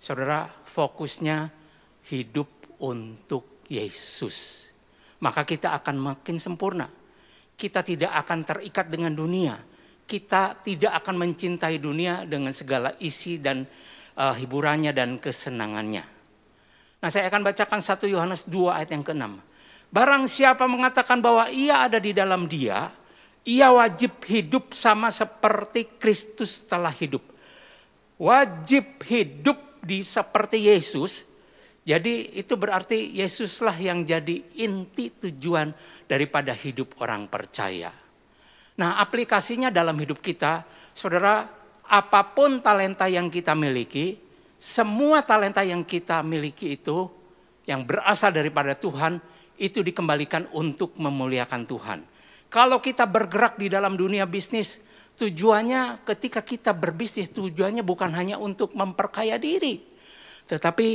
saudara, 0.01 0.49
fokusnya 0.65 1.53
hidup 2.09 2.49
untuk 2.81 3.61
Yesus. 3.69 4.69
Maka 5.21 5.45
kita 5.45 5.69
akan 5.77 6.01
makin 6.01 6.41
sempurna. 6.41 6.89
Kita 7.53 7.85
tidak 7.85 8.25
akan 8.25 8.41
terikat 8.41 8.89
dengan 8.89 9.13
dunia. 9.13 9.53
Kita 10.01 10.65
tidak 10.65 10.97
akan 10.97 11.13
mencintai 11.13 11.77
dunia 11.77 12.25
dengan 12.25 12.57
segala 12.57 12.97
isi 13.05 13.37
dan 13.37 13.69
uh, 14.17 14.33
hiburannya 14.33 14.91
dan 14.91 15.21
kesenangannya. 15.21 16.03
Nah 16.97 17.09
saya 17.13 17.29
akan 17.29 17.45
bacakan 17.45 17.79
1 17.79 18.09
Yohanes 18.09 18.41
2 18.49 18.73
ayat 18.73 18.89
yang 18.89 19.05
ke-6. 19.05 19.23
Barang 19.87 20.27
siapa 20.27 20.67
mengatakan 20.67 21.21
bahwa 21.23 21.47
ia 21.47 21.85
ada 21.85 22.01
di 22.01 22.11
dalam 22.11 22.49
dia, 22.49 22.91
ia 23.47 23.71
wajib 23.71 24.19
hidup 24.27 24.75
sama 24.75 25.07
seperti 25.13 25.95
Kristus 25.95 26.67
telah 26.67 26.91
hidup. 26.91 27.23
Wajib 28.19 29.05
hidup 29.07 29.79
di 29.79 30.03
seperti 30.03 30.67
Yesus. 30.67 31.23
Jadi 31.87 32.35
itu 32.35 32.59
berarti 32.59 33.15
Yesuslah 33.15 33.77
yang 33.79 34.03
jadi 34.03 34.43
inti 34.59 35.07
tujuan 35.23 35.71
daripada 36.03 36.51
hidup 36.51 36.99
orang 36.99 37.31
percaya. 37.31 37.87
Nah 38.75 38.99
aplikasinya 38.99 39.71
dalam 39.71 39.95
hidup 39.95 40.19
kita, 40.19 40.67
saudara, 40.91 41.47
apa 41.87 42.35
pun 42.35 42.59
talenta 42.59 43.07
yang 43.07 43.31
kita 43.31 43.55
miliki, 43.55 44.19
semua 44.59 45.23
talenta 45.23 45.63
yang 45.63 45.87
kita 45.87 46.19
miliki 46.21 46.75
itu 46.75 47.07
yang 47.67 47.83
berasal 47.87 48.31
daripada 48.31 48.75
Tuhan, 48.75 49.19
itu 49.57 49.81
dikembalikan 49.81 50.47
untuk 50.53 50.95
memuliakan 50.99 51.63
Tuhan. 51.65 51.99
Kalau 52.47 52.79
kita 52.79 53.03
bergerak 53.03 53.59
di 53.59 53.67
dalam 53.67 53.99
dunia 53.99 54.23
bisnis, 54.23 54.79
tujuannya 55.19 56.05
ketika 56.07 56.45
kita 56.45 56.71
berbisnis, 56.71 57.33
tujuannya 57.33 57.83
bukan 57.83 58.13
hanya 58.15 58.39
untuk 58.39 58.71
memperkaya 58.77 59.35
diri. 59.35 59.83
Tetapi 60.47 60.87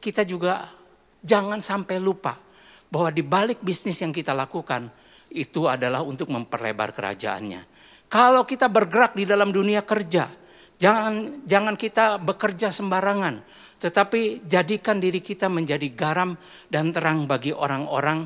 kita 0.00 0.24
juga 0.24 0.72
jangan 1.20 1.60
sampai 1.60 2.00
lupa 2.00 2.40
bahwa 2.88 3.10
di 3.12 3.20
balik 3.20 3.60
bisnis 3.60 4.00
yang 4.00 4.14
kita 4.14 4.32
lakukan, 4.32 4.88
itu 5.34 5.66
adalah 5.66 6.06
untuk 6.06 6.30
memperlebar 6.30 6.94
kerajaannya. 6.94 7.73
Kalau 8.14 8.46
kita 8.46 8.70
bergerak 8.70 9.18
di 9.18 9.26
dalam 9.26 9.50
dunia 9.50 9.82
kerja, 9.82 10.30
jangan 10.78 11.42
jangan 11.42 11.74
kita 11.74 12.22
bekerja 12.22 12.70
sembarangan, 12.70 13.42
tetapi 13.82 14.46
jadikan 14.46 15.02
diri 15.02 15.18
kita 15.18 15.50
menjadi 15.50 15.90
garam 15.90 16.38
dan 16.70 16.94
terang 16.94 17.26
bagi 17.26 17.50
orang-orang 17.50 18.22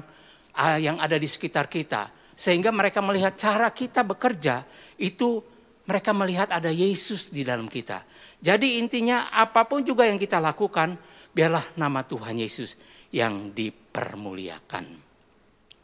ah, 0.61 0.77
yang 0.77 1.01
ada 1.01 1.17
di 1.17 1.25
sekitar 1.25 1.73
kita. 1.73 2.13
Sehingga 2.37 2.69
mereka 2.69 3.01
melihat 3.01 3.33
cara 3.33 3.73
kita 3.73 4.05
bekerja 4.05 4.69
itu 5.01 5.41
mereka 5.89 6.13
melihat 6.13 6.53
ada 6.53 6.69
Yesus 6.69 7.33
di 7.33 7.41
dalam 7.41 7.65
kita. 7.65 8.05
Jadi 8.45 8.77
intinya 8.77 9.33
apa 9.33 9.65
pun 9.65 9.81
juga 9.81 10.05
yang 10.05 10.21
kita 10.21 10.37
lakukan, 10.37 11.01
biarlah 11.33 11.65
nama 11.81 12.05
Tuhan 12.05 12.37
Yesus 12.37 12.77
yang 13.09 13.57
dipermuliakan. 13.57 14.85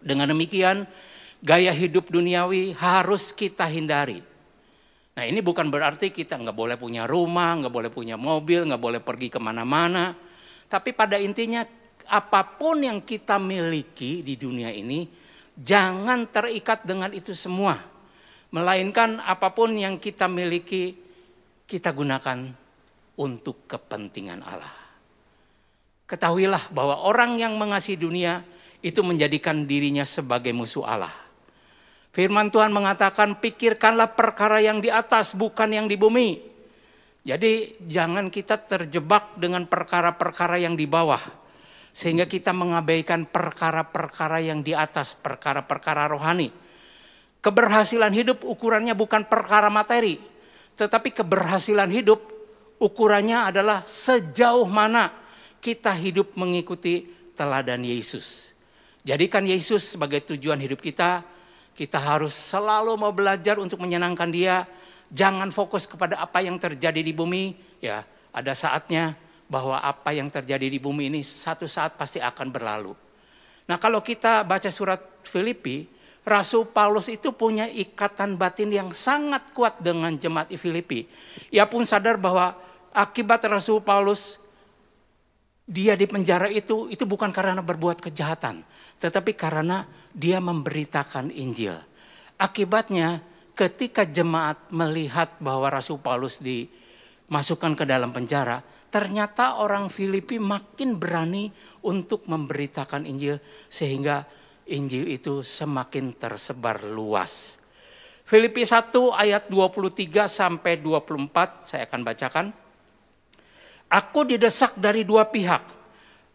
Dengan 0.05 0.29
demikian, 0.29 0.85
gaya 1.45 1.77
hidup 1.77 2.09
duniawi 2.09 2.73
harus 2.73 3.37
kita 3.37 3.69
hindari. 3.69 4.25
Nah 5.15 5.25
ini 5.29 5.45
bukan 5.45 5.69
berarti 5.69 6.09
kita 6.09 6.41
nggak 6.41 6.57
boleh 6.57 6.77
punya 6.81 7.05
rumah, 7.05 7.55
nggak 7.61 7.71
boleh 7.71 7.91
punya 7.93 8.17
mobil, 8.17 8.65
nggak 8.65 8.81
boleh 8.81 9.01
pergi 9.05 9.29
ke 9.29 9.37
mana-mana. 9.37 10.17
Tapi 10.67 10.97
pada 10.97 11.21
intinya 11.21 11.63
apa 12.09 12.43
pun 12.57 12.81
yang 12.81 13.05
kita 13.05 13.37
miliki 13.37 14.25
di 14.25 14.41
dunia 14.41 14.73
ini, 14.73 15.07
jangan 15.55 16.27
terikat 16.33 16.89
dengan 16.89 17.13
itu 17.13 17.37
semua. 17.37 17.77
Melainkan 18.51 19.21
apa 19.21 19.53
pun 19.53 19.77
yang 19.77 20.01
kita 20.01 20.27
miliki, 20.27 20.97
kita 21.69 21.93
gunakan 21.93 22.51
untuk 23.21 23.69
kepentingan 23.71 24.41
Allah. 24.43 24.75
Ketahuilah 26.11 26.75
bahwa 26.75 27.07
orang 27.07 27.39
yang 27.39 27.55
mengasihi 27.55 27.99
dunia 27.99 28.43
itu 28.83 29.01
menjadikan 29.01 29.65
dirinya 29.65 30.03
sebagai 30.03 30.51
musuh 30.51 30.85
Allah. 30.85 31.24
Firman 32.15 32.47
Tuhan 32.47 32.71
mengatakan, 32.71 33.43
pikirkanlah 33.43 34.15
perkara 34.15 34.63
yang 34.63 34.79
di 34.79 34.87
atas, 34.87 35.35
bukan 35.35 35.67
yang 35.75 35.91
di 35.91 35.99
bumi. 35.99 36.39
Jadi 37.27 37.83
jangan 37.91 38.31
kita 38.31 38.55
terjebak 38.63 39.35
dengan 39.35 39.67
perkara-perkara 39.67 40.63
yang 40.63 40.79
di 40.79 40.87
bawah. 40.87 41.19
Sehingga 41.91 42.31
kita 42.31 42.55
mengabaikan 42.55 43.27
perkara-perkara 43.27 44.39
yang 44.47 44.63
di 44.63 44.71
atas, 44.79 45.19
perkara-perkara 45.19 46.07
rohani. 46.07 46.55
Keberhasilan 47.43 48.15
hidup 48.15 48.47
ukurannya 48.47 48.95
bukan 48.95 49.27
perkara 49.27 49.67
materi. 49.67 50.23
Tetapi 50.79 51.11
keberhasilan 51.19 51.91
hidup 51.91 52.23
ukurannya 52.79 53.51
adalah 53.51 53.83
sejauh 53.83 54.71
mana 54.71 55.11
kita 55.59 55.91
hidup 55.99 56.39
mengikuti 56.39 57.11
teladan 57.35 57.83
Yesus. 57.83 58.55
Jadikan 59.03 59.43
Yesus 59.43 59.99
sebagai 59.99 60.23
tujuan 60.31 60.63
hidup 60.63 60.79
kita. 60.79 61.34
Kita 61.75 61.99
harus 61.99 62.33
selalu 62.33 62.95
mau 62.95 63.11
belajar 63.11 63.59
untuk 63.59 63.83
menyenangkan 63.83 64.31
Dia. 64.31 64.63
Jangan 65.11 65.51
fokus 65.51 65.91
kepada 65.91 66.23
apa 66.23 66.39
yang 66.41 66.59
terjadi 66.59 67.03
di 67.03 67.11
bumi. 67.11 67.55
Ya, 67.83 68.07
ada 68.31 68.55
saatnya 68.55 69.19
bahwa 69.51 69.79
apa 69.79 70.15
yang 70.15 70.33
terjadi 70.33 70.67
di 70.67 70.79
bumi 70.81 71.13
ini 71.13 71.21
satu 71.21 71.69
saat 71.69 71.99
pasti 71.99 72.23
akan 72.23 72.49
berlalu. 72.49 72.95
Nah, 73.67 73.77
kalau 73.81 74.01
kita 74.01 74.45
baca 74.45 74.69
surat 74.69 75.01
Filipi, 75.25 75.89
Rasul 76.25 76.65
Paulus 76.65 77.13
itu 77.13 77.37
punya 77.37 77.69
ikatan 77.69 78.41
batin 78.41 78.73
yang 78.73 78.89
sangat 78.97 79.53
kuat 79.53 79.81
dengan 79.85 80.17
jemaat 80.17 80.49
di 80.49 80.57
Filipi. 80.57 81.05
Ia 81.53 81.69
pun 81.69 81.85
sadar 81.85 82.17
bahwa 82.17 82.57
akibat 82.97 83.45
Rasul 83.45 83.85
Paulus 83.85 84.41
dia 85.65 85.97
di 85.97 86.05
penjara 86.05 86.49
itu 86.49 86.89
itu 86.93 87.05
bukan 87.09 87.33
karena 87.33 87.61
berbuat 87.61 88.01
kejahatan, 88.01 88.65
tetapi 88.99 89.35
karena 89.35 89.85
dia 90.15 90.39
memberitakan 90.39 91.31
Injil. 91.35 91.75
Akibatnya 92.39 93.23
ketika 93.55 94.03
jemaat 94.07 94.71
melihat 94.75 95.39
bahwa 95.39 95.71
Rasul 95.71 96.03
Paulus 96.03 96.43
dimasukkan 96.43 97.79
ke 97.79 97.85
dalam 97.87 98.11
penjara, 98.11 98.63
ternyata 98.91 99.59
orang 99.59 99.91
Filipi 99.91 100.39
makin 100.39 100.99
berani 100.99 101.51
untuk 101.87 102.27
memberitakan 102.31 103.07
Injil 103.07 103.43
sehingga 103.67 104.23
Injil 104.71 105.11
itu 105.11 105.43
semakin 105.43 106.15
tersebar 106.17 106.87
luas. 106.87 107.59
Filipi 108.25 108.65
1 108.65 108.89
ayat 109.13 109.53
23 109.53 110.25
sampai 110.25 110.81
24 110.81 111.69
saya 111.69 111.85
akan 111.85 112.01
bacakan. 112.01 112.47
Aku 113.93 114.25
didesak 114.25 114.81
dari 114.81 115.05
dua 115.05 115.29
pihak. 115.29 115.84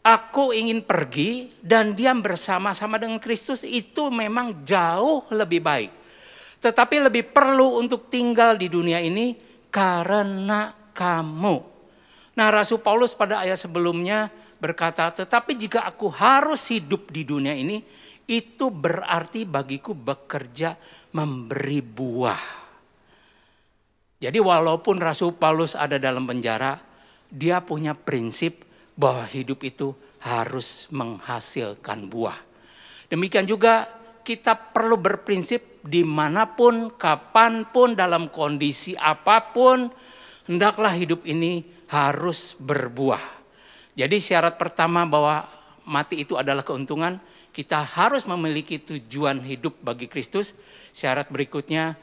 Aku 0.09 0.49
ingin 0.49 0.81
pergi 0.81 1.53
dan 1.61 1.93
diam 1.93 2.17
bersama-sama 2.17 2.97
dengan 2.97 3.21
Kristus 3.21 3.61
itu 3.61 4.09
memang 4.09 4.65
jauh 4.65 5.29
lebih 5.29 5.61
baik. 5.61 5.91
Tetapi 6.57 7.05
lebih 7.05 7.29
perlu 7.29 7.77
untuk 7.77 8.09
tinggal 8.09 8.57
di 8.57 8.65
dunia 8.73 8.97
ini 8.97 9.37
karena 9.69 10.73
kamu. 10.97 11.55
Nah 12.33 12.47
Rasul 12.49 12.81
Paulus 12.81 13.13
pada 13.13 13.45
ayat 13.45 13.61
sebelumnya 13.61 14.33
berkata, 14.57 15.13
tetapi 15.13 15.53
jika 15.53 15.85
aku 15.85 16.09
harus 16.09 16.73
hidup 16.73 17.13
di 17.13 17.21
dunia 17.21 17.53
ini, 17.53 17.77
itu 18.25 18.73
berarti 18.73 19.45
bagiku 19.45 19.93
bekerja 19.93 20.73
memberi 21.13 21.85
buah. 21.85 22.43
Jadi 24.17 24.41
walaupun 24.41 24.97
Rasul 24.97 25.37
Paulus 25.37 25.77
ada 25.77 26.01
dalam 26.01 26.25
penjara, 26.25 26.81
dia 27.29 27.61
punya 27.61 27.93
prinsip 27.93 28.68
bahwa 28.99 29.23
hidup 29.31 29.63
itu 29.63 29.95
harus 30.19 30.91
menghasilkan 30.91 32.11
buah. 32.11 32.35
Demikian 33.07 33.47
juga 33.47 33.87
kita 34.27 34.53
perlu 34.53 34.99
berprinsip 34.99 35.79
di 35.79 36.03
mana 36.03 36.43
pun, 36.43 36.91
kapan 36.99 37.63
pun, 37.71 37.95
dalam 37.95 38.27
kondisi 38.27 38.99
apa 38.99 39.55
pun, 39.55 39.87
hendaklah 40.51 40.91
hidup 40.91 41.23
ini 41.23 41.63
harus 41.87 42.59
berbuah. 42.59 43.23
Jadi 43.95 44.19
syarat 44.19 44.59
pertama 44.59 45.07
bahwa 45.07 45.47
mati 45.87 46.27
itu 46.27 46.35
adalah 46.35 46.67
keuntungan, 46.67 47.17
kita 47.55 47.81
harus 47.81 48.27
memiliki 48.27 48.77
tujuan 48.77 49.41
hidup 49.41 49.79
bagi 49.81 50.05
Kristus. 50.11 50.53
Syarat 50.93 51.31
berikutnya, 51.31 51.95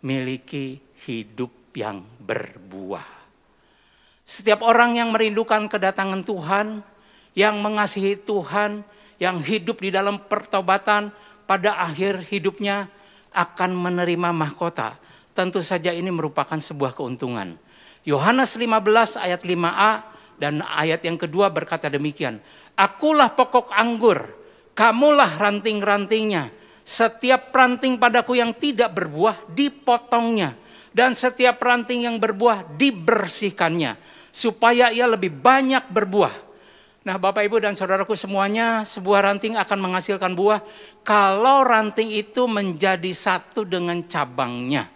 miliki 0.00 0.78
hidup 1.04 1.52
yang 1.76 2.06
berbuah. 2.22 3.15
Setiap 4.26 4.66
orang 4.66 4.98
yang 4.98 5.14
merindukan 5.14 5.70
kedatangan 5.70 6.26
Tuhan, 6.26 6.82
yang 7.38 7.62
mengasihi 7.62 8.18
Tuhan, 8.18 8.82
yang 9.22 9.38
hidup 9.38 9.78
di 9.78 9.94
dalam 9.94 10.18
pertobatan, 10.26 11.14
pada 11.46 11.78
akhir 11.78 12.26
hidupnya 12.26 12.90
akan 13.30 13.70
menerima 13.78 14.34
mahkota. 14.34 14.98
Tentu 15.30 15.62
saja 15.62 15.94
ini 15.94 16.10
merupakan 16.10 16.58
sebuah 16.58 16.98
keuntungan. 16.98 17.54
Yohanes 18.02 18.58
15 18.58 19.14
ayat 19.14 19.46
5a 19.46 19.92
dan 20.42 20.58
ayat 20.66 21.06
yang 21.06 21.14
kedua 21.14 21.46
berkata 21.54 21.86
demikian. 21.86 22.42
Akulah 22.74 23.30
pokok 23.30 23.70
anggur, 23.70 24.26
kamulah 24.74 25.30
ranting-rantingnya. 25.38 26.50
Setiap 26.82 27.54
ranting 27.54 27.94
padaku 27.98 28.38
yang 28.38 28.54
tidak 28.58 28.90
berbuah 28.90 29.54
dipotongnya. 29.54 30.54
Dan 30.96 31.12
setiap 31.12 31.60
ranting 31.60 32.08
yang 32.08 32.16
berbuah 32.16 32.74
dibersihkannya. 32.74 34.15
Supaya 34.36 34.92
ia 34.92 35.08
lebih 35.08 35.32
banyak 35.32 35.88
berbuah. 35.88 36.44
Nah 37.08 37.16
Bapak 37.16 37.48
Ibu 37.48 37.56
dan 37.64 37.72
Saudaraku 37.72 38.12
semuanya 38.12 38.84
sebuah 38.84 39.32
ranting 39.32 39.56
akan 39.56 39.78
menghasilkan 39.80 40.36
buah. 40.36 40.60
Kalau 41.00 41.64
ranting 41.64 42.12
itu 42.12 42.44
menjadi 42.44 43.08
satu 43.16 43.64
dengan 43.64 44.04
cabangnya. 44.04 44.92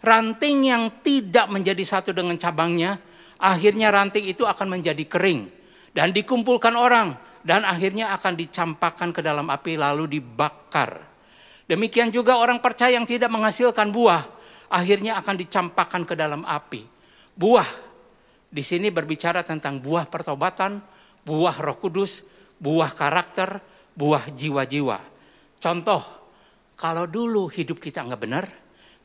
Ranting 0.00 0.64
yang 0.64 1.04
tidak 1.04 1.52
menjadi 1.52 1.84
satu 1.84 2.16
dengan 2.16 2.40
cabangnya. 2.40 2.96
Akhirnya 3.36 3.92
ranting 3.92 4.32
itu 4.32 4.48
akan 4.48 4.80
menjadi 4.80 5.04
kering. 5.04 5.52
Dan 5.92 6.16
dikumpulkan 6.16 6.72
orang. 6.72 7.12
Dan 7.44 7.68
akhirnya 7.68 8.16
akan 8.16 8.32
dicampakkan 8.32 9.12
ke 9.12 9.20
dalam 9.20 9.52
api 9.52 9.76
lalu 9.76 10.16
dibakar. 10.16 11.10
Demikian 11.70 12.10
juga 12.10 12.34
orang 12.34 12.58
percaya 12.58 12.98
yang 12.98 13.06
tidak 13.06 13.30
menghasilkan 13.30 13.94
buah, 13.94 14.26
akhirnya 14.74 15.14
akan 15.22 15.38
dicampakkan 15.38 16.02
ke 16.02 16.18
dalam 16.18 16.42
api. 16.42 16.82
Buah 17.38 17.89
di 18.50 18.66
sini 18.66 18.90
berbicara 18.90 19.46
tentang 19.46 19.78
buah 19.78 20.10
pertobatan, 20.10 20.82
buah 21.22 21.56
Roh 21.62 21.78
Kudus, 21.78 22.26
buah 22.58 22.90
karakter, 22.92 23.62
buah 23.94 24.26
jiwa-jiwa. 24.34 24.98
Contoh, 25.62 26.02
kalau 26.74 27.06
dulu 27.06 27.46
hidup 27.46 27.78
kita 27.78 28.02
nggak 28.02 28.20
benar, 28.20 28.44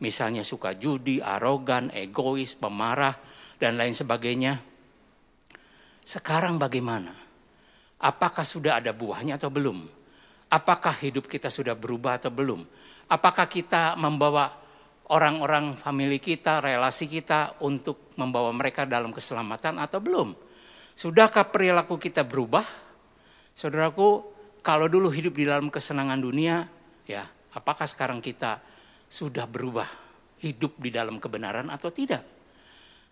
misalnya 0.01 0.41
suka 0.41 0.73
judi, 0.73 1.21
arogan, 1.21 1.93
egois, 1.93 2.57
pemarah, 2.57 3.13
dan 3.61 3.77
lain 3.77 3.93
sebagainya. 3.93 4.57
Sekarang 6.01 6.57
bagaimana? 6.57 7.13
Apakah 8.01 8.43
sudah 8.43 8.81
ada 8.81 8.91
buahnya 8.97 9.37
atau 9.37 9.53
belum? 9.53 9.85
Apakah 10.49 10.93
hidup 11.01 11.29
kita 11.29 11.53
sudah 11.53 11.73
berubah 11.77 12.17
atau 12.17 12.29
belum? 12.33 12.61
Apakah 13.09 13.45
kita 13.45 13.93
membawa 13.97 14.64
orang-orang 15.11 15.77
famili 15.77 16.17
kita, 16.17 16.63
relasi 16.63 17.05
kita 17.05 17.61
untuk 17.61 18.15
membawa 18.17 18.49
mereka 18.55 18.87
dalam 18.89 19.13
keselamatan 19.13 19.77
atau 19.77 19.99
belum? 20.01 20.33
Sudahkah 20.95 21.51
perilaku 21.51 21.99
kita 21.99 22.23
berubah? 22.23 22.63
Saudaraku, 23.51 24.23
kalau 24.65 24.89
dulu 24.89 25.11
hidup 25.11 25.35
di 25.35 25.45
dalam 25.45 25.67
kesenangan 25.69 26.17
dunia, 26.17 26.65
ya, 27.05 27.27
apakah 27.53 27.85
sekarang 27.85 28.23
kita 28.23 28.63
sudah 29.05 29.45
berubah 29.45 29.87
hidup 30.41 30.79
di 30.81 30.89
dalam 30.89 31.21
kebenaran 31.21 31.69
atau 31.69 31.91
tidak? 31.93 32.23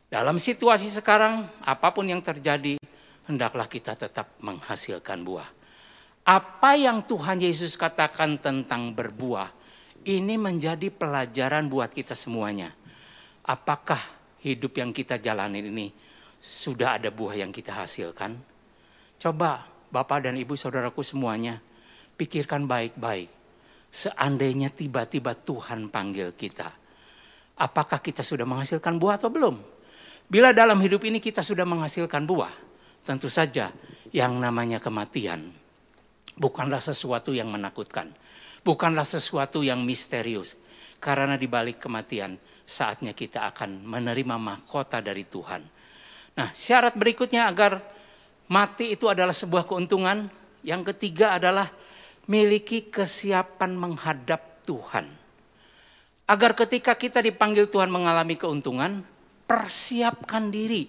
Dalam 0.07 0.37
situasi 0.37 0.89
sekarang, 0.89 1.45
apa 1.65 1.89
pun 1.89 2.05
yang 2.05 2.21
terjadi, 2.21 2.77
hendaklah 3.25 3.65
kita 3.65 3.97
tetap 3.97 4.37
menghasilkan 4.43 5.25
buah. 5.25 5.49
Apa 6.23 6.79
yang 6.79 7.03
Tuhan 7.03 7.43
Yesus 7.43 7.75
katakan 7.75 8.39
tentang 8.39 8.95
berbuah, 8.95 9.51
ini 10.05 10.35
menjadi 10.39 10.91
pelajaran 10.91 11.67
buat 11.67 11.91
kita 11.91 12.13
semuanya. 12.13 12.71
Apakah 13.43 13.99
hidup 14.43 14.79
yang 14.79 14.95
kita 14.95 15.19
jalani 15.19 15.63
ini 15.63 15.87
sudah 16.39 16.99
ada 17.01 17.09
buah 17.11 17.43
yang 17.43 17.51
kita 17.51 17.75
hasilkan? 17.75 18.35
Coba 19.19 19.67
Bapak 19.91 20.27
dan 20.27 20.35
Ibu 20.39 20.55
saudaraku 20.55 21.03
semuanya, 21.03 21.59
pikirkan 22.15 22.67
baik-baik. 22.67 23.31
Seandainya 23.93 24.73
tiba-tiba 24.73 25.37
Tuhan 25.37 25.93
panggil 25.93 26.33
kita, 26.33 26.71
apakah 27.61 28.01
kita 28.01 28.25
sudah 28.25 28.43
menghasilkan 28.43 28.97
buah 28.97 29.21
atau 29.21 29.29
belum? 29.29 29.55
Bila 30.25 30.49
dalam 30.49 30.81
hidup 30.81 31.05
ini 31.05 31.21
kita 31.21 31.45
sudah 31.45 31.61
menghasilkan 31.61 32.25
buah, 32.25 32.49
tentu 33.05 33.29
saja 33.29 33.69
yang 34.09 34.33
namanya 34.41 34.81
kematian 34.81 35.63
bukanlah 36.37 36.81
sesuatu 36.81 37.33
yang 37.33 37.49
menakutkan, 37.49 38.09
bukanlah 38.63 39.05
sesuatu 39.05 39.61
yang 39.61 39.83
misterius. 39.83 40.57
Karena 41.03 41.35
di 41.35 41.51
balik 41.51 41.83
kematian, 41.83 42.39
saatnya 42.63 43.11
kita 43.11 43.51
akan 43.51 43.83
menerima 43.83 44.39
mahkota 44.39 45.03
dari 45.03 45.27
Tuhan. 45.27 45.61
Nah, 46.33 46.49
syarat 46.55 46.95
berikutnya 46.95 47.45
agar 47.45 47.83
mati 48.47 48.95
itu 48.95 49.11
adalah 49.11 49.35
sebuah 49.35 49.67
keuntungan. 49.67 50.31
Yang 50.63 50.95
ketiga 50.95 51.35
adalah 51.35 51.67
miliki 52.31 52.87
kesiapan 52.87 53.75
menghadap 53.75 54.63
Tuhan. 54.63 55.11
Agar 56.23 56.55
ketika 56.55 56.95
kita 56.95 57.19
dipanggil 57.19 57.67
Tuhan 57.67 57.91
mengalami 57.91 58.39
keuntungan, 58.39 59.03
persiapkan 59.43 60.47
diri. 60.47 60.87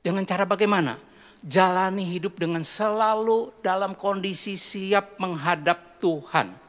Dengan 0.00 0.24
cara 0.24 0.48
bagaimana? 0.48 0.96
Jalani 1.44 2.08
hidup 2.08 2.40
dengan 2.40 2.64
selalu 2.64 3.52
dalam 3.60 3.92
kondisi 3.92 4.56
siap 4.56 5.20
menghadap 5.20 6.00
Tuhan. 6.00 6.61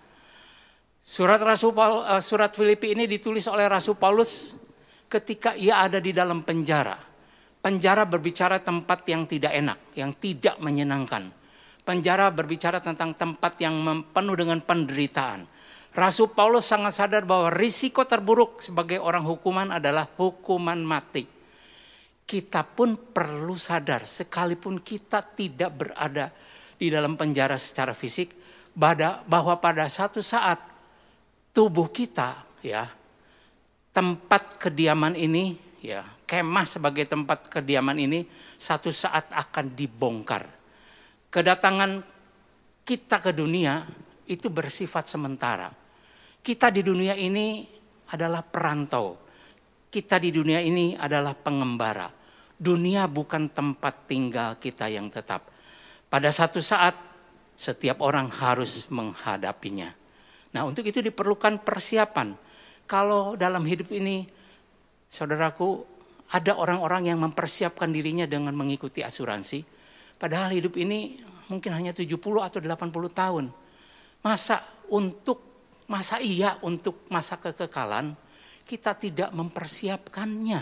Surat 1.04 1.44
Rasul 1.44 1.76
Paul, 1.76 2.00
uh, 2.00 2.24
surat 2.24 2.56
Filipi 2.56 2.96
ini 2.96 3.04
ditulis 3.04 3.44
oleh 3.52 3.68
Rasul 3.68 4.00
Paulus 4.00 4.56
ketika 5.12 5.52
ia 5.52 5.84
ada 5.84 6.00
di 6.00 6.16
dalam 6.16 6.48
penjara. 6.48 6.96
Penjara 7.60 8.08
berbicara 8.08 8.64
tempat 8.64 9.04
yang 9.12 9.28
tidak 9.28 9.52
enak, 9.52 9.80
yang 10.00 10.16
tidak 10.16 10.56
menyenangkan. 10.64 11.28
Penjara 11.84 12.32
berbicara 12.32 12.80
tentang 12.80 13.12
tempat 13.12 13.60
yang 13.60 13.84
penuh 14.16 14.36
dengan 14.40 14.64
penderitaan. 14.64 15.44
Rasul 15.92 16.32
Paulus 16.32 16.72
sangat 16.72 16.96
sadar 16.96 17.28
bahwa 17.28 17.52
risiko 17.52 18.08
terburuk 18.08 18.64
sebagai 18.64 19.04
orang 19.04 19.28
hukuman 19.28 19.76
adalah 19.76 20.08
hukuman 20.08 20.80
mati. 20.80 21.28
Kita 22.24 22.64
pun 22.64 22.96
perlu 22.96 23.60
sadar, 23.60 24.08
sekalipun 24.08 24.80
kita 24.80 25.20
tidak 25.36 25.72
berada 25.76 26.32
di 26.80 26.88
dalam 26.88 27.20
penjara 27.20 27.60
secara 27.60 27.92
fisik, 27.92 28.32
bahwa 28.74 29.60
pada 29.60 29.86
satu 29.92 30.24
saat 30.24 30.73
tubuh 31.54 31.94
kita, 31.94 32.44
ya, 32.66 32.90
tempat 33.94 34.58
kediaman 34.58 35.14
ini, 35.14 35.56
ya, 35.80 36.02
kemah 36.26 36.66
sebagai 36.66 37.06
tempat 37.06 37.48
kediaman 37.48 38.02
ini, 38.02 38.26
satu 38.58 38.90
saat 38.90 39.30
akan 39.30 39.78
dibongkar. 39.78 40.50
Kedatangan 41.30 42.02
kita 42.84 43.22
ke 43.22 43.32
dunia 43.32 43.86
itu 44.28 44.50
bersifat 44.50 45.06
sementara. 45.06 45.70
Kita 46.44 46.74
di 46.74 46.84
dunia 46.84 47.16
ini 47.16 47.64
adalah 48.12 48.44
perantau. 48.44 49.16
Kita 49.88 50.18
di 50.18 50.34
dunia 50.34 50.60
ini 50.60 50.98
adalah 50.98 51.38
pengembara. 51.38 52.10
Dunia 52.58 53.06
bukan 53.08 53.54
tempat 53.54 54.10
tinggal 54.10 54.58
kita 54.58 54.90
yang 54.90 55.08
tetap. 55.08 55.48
Pada 56.10 56.30
satu 56.34 56.60
saat 56.60 56.98
setiap 57.54 58.02
orang 58.02 58.28
harus 58.30 58.90
menghadapinya. 58.90 60.03
Nah, 60.54 60.62
untuk 60.70 60.86
itu 60.86 61.02
diperlukan 61.02 61.66
persiapan. 61.66 62.38
Kalau 62.86 63.34
dalam 63.34 63.66
hidup 63.66 63.90
ini 63.90 64.28
saudaraku 65.10 65.82
ada 66.34 66.58
orang-orang 66.58 67.14
yang 67.14 67.20
mempersiapkan 67.22 67.90
dirinya 67.90 68.26
dengan 68.26 68.54
mengikuti 68.54 69.06
asuransi. 69.06 69.66
Padahal 70.18 70.54
hidup 70.54 70.78
ini 70.78 71.22
mungkin 71.50 71.74
hanya 71.74 71.94
70 71.94 72.10
atau 72.18 72.60
80 72.62 72.90
tahun. 73.14 73.46
Masa 74.24 74.64
untuk 74.90 75.54
masa 75.90 76.18
iya 76.18 76.58
untuk 76.64 77.06
masa 77.12 77.38
kekekalan 77.38 78.16
kita 78.64 78.96
tidak 78.96 79.30
mempersiapkannya. 79.36 80.62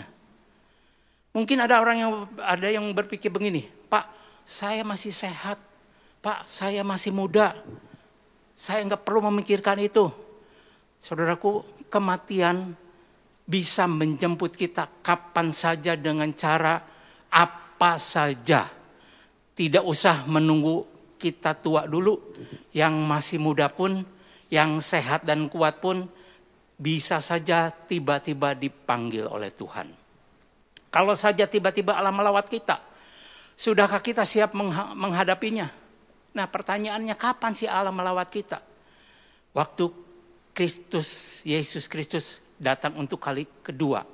Mungkin 1.32 1.58
ada 1.64 1.80
orang 1.80 1.96
yang 1.96 2.12
ada 2.36 2.68
yang 2.68 2.84
berpikir 2.92 3.32
begini, 3.32 3.64
Pak, 3.88 4.04
saya 4.44 4.84
masih 4.84 5.14
sehat, 5.14 5.56
Pak, 6.20 6.44
saya 6.44 6.84
masih 6.84 7.14
muda, 7.14 7.56
saya 8.56 8.84
nggak 8.86 9.02
perlu 9.02 9.32
memikirkan 9.32 9.78
itu. 9.82 10.06
Saudaraku, 11.02 11.66
kematian 11.90 12.78
bisa 13.42 13.90
menjemput 13.90 14.54
kita 14.54 14.86
kapan 15.02 15.50
saja 15.50 15.98
dengan 15.98 16.30
cara 16.32 16.78
apa 17.32 17.98
saja. 17.98 18.70
Tidak 19.52 19.82
usah 19.82 20.24
menunggu 20.30 20.86
kita 21.18 21.58
tua 21.58 21.84
dulu. 21.90 22.32
Yang 22.70 22.94
masih 23.02 23.38
muda 23.42 23.66
pun, 23.68 24.00
yang 24.48 24.78
sehat 24.78 25.26
dan 25.26 25.50
kuat 25.50 25.82
pun 25.82 26.06
bisa 26.78 27.18
saja 27.18 27.70
tiba-tiba 27.70 28.54
dipanggil 28.58 29.26
oleh 29.26 29.50
Tuhan. 29.54 29.90
Kalau 30.92 31.16
saja 31.16 31.48
tiba-tiba 31.48 31.96
Allah 31.96 32.12
melawat 32.12 32.52
kita, 32.52 32.76
sudahkah 33.56 34.04
kita 34.04 34.28
siap 34.28 34.52
mengha- 34.52 34.92
menghadapinya? 34.92 35.81
Nah 36.32 36.46
pertanyaannya 36.48 37.14
kapan 37.16 37.52
sih 37.52 37.68
Allah 37.68 37.92
melawat 37.92 38.28
kita? 38.32 38.58
Waktu 39.52 39.84
Kristus, 40.52 41.40
Yesus 41.44 41.88
Kristus 41.88 42.40
datang 42.56 42.96
untuk 43.00 43.20
kali 43.20 43.48
kedua. 43.64 44.04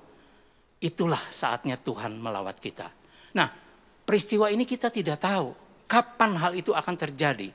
Itulah 0.78 1.18
saatnya 1.30 1.74
Tuhan 1.74 2.22
melawat 2.22 2.62
kita. 2.62 2.86
Nah, 3.34 3.50
peristiwa 4.06 4.46
ini 4.46 4.62
kita 4.62 4.94
tidak 4.94 5.18
tahu 5.18 5.50
kapan 5.90 6.38
hal 6.38 6.52
itu 6.54 6.70
akan 6.70 6.94
terjadi. 6.94 7.50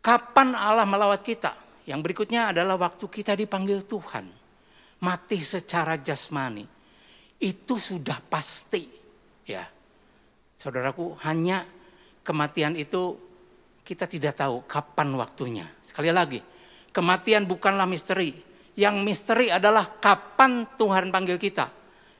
Kapan 0.00 0.54
Allah 0.54 0.86
melawat 0.86 1.20
kita? 1.26 1.52
Yang 1.84 2.00
berikutnya 2.06 2.54
adalah 2.54 2.78
waktu 2.78 3.04
kita 3.10 3.34
dipanggil 3.34 3.82
Tuhan. 3.82 4.30
Mati 5.02 5.38
secara 5.42 5.98
jasmani. 5.98 6.64
Itu 7.40 7.76
sudah 7.80 8.22
pasti. 8.22 8.86
Ya. 9.48 9.66
Saudaraku, 10.54 11.18
hanya 11.26 11.66
kematian 12.22 12.78
itu 12.78 13.18
kita 13.90 14.06
tidak 14.06 14.38
tahu 14.38 14.62
kapan 14.70 15.10
waktunya. 15.18 15.66
Sekali 15.82 16.14
lagi, 16.14 16.38
kematian 16.94 17.42
bukanlah 17.42 17.90
misteri. 17.90 18.38
Yang 18.78 19.02
misteri 19.02 19.50
adalah 19.50 19.82
kapan 19.98 20.62
Tuhan 20.78 21.10
panggil 21.10 21.34
kita. 21.34 21.66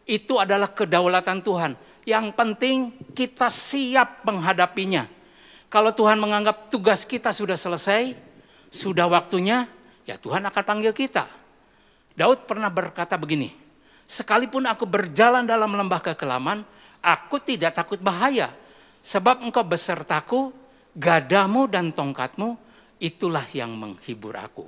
Itu 0.03 0.43
adalah 0.43 0.75
kedaulatan 0.75 1.39
Tuhan. 1.39 1.79
Yang 2.03 2.27
penting 2.35 2.91
kita 3.15 3.47
siap 3.47 4.27
menghadapinya. 4.27 5.07
Kalau 5.71 5.95
Tuhan 5.95 6.19
menganggap 6.19 6.67
tugas 6.67 7.07
kita 7.07 7.31
sudah 7.31 7.55
selesai, 7.55 8.19
sudah 8.67 9.07
waktunya, 9.07 9.71
ya 10.03 10.19
Tuhan 10.19 10.43
akan 10.43 10.65
panggil 10.67 10.91
kita. 10.91 11.31
Daud 12.19 12.51
pernah 12.51 12.67
berkata 12.67 13.15
begini, 13.15 13.55
sekalipun 14.11 14.67
aku 14.67 14.91
berjalan 14.91 15.47
dalam 15.47 15.71
lembah 15.71 16.03
kekelaman, 16.03 16.67
aku 16.99 17.39
tidak 17.39 17.79
takut 17.79 18.03
bahaya. 18.03 18.51
Sebab 19.07 19.47
engkau 19.47 19.63
besertaku, 19.63 20.60
gadamu 20.95 21.71
dan 21.71 21.95
tongkatmu, 21.95 22.57
itulah 23.01 23.45
yang 23.55 23.75
menghibur 23.75 24.37
aku. 24.37 24.67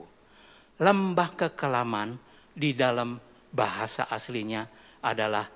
Lembah 0.83 1.31
kekelaman 1.37 2.17
di 2.53 2.75
dalam 2.75 3.21
bahasa 3.53 4.09
aslinya 4.09 4.67
adalah 5.05 5.47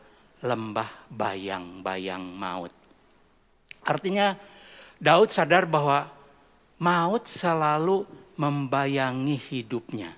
lembah 0.45 1.09
bayang-bayang 1.11 2.23
maut. 2.23 2.73
Artinya 3.87 4.37
Daud 5.01 5.33
sadar 5.33 5.65
bahwa 5.65 6.07
maut 6.83 7.25
selalu 7.25 8.05
membayangi 8.37 9.37
hidupnya. 9.39 10.13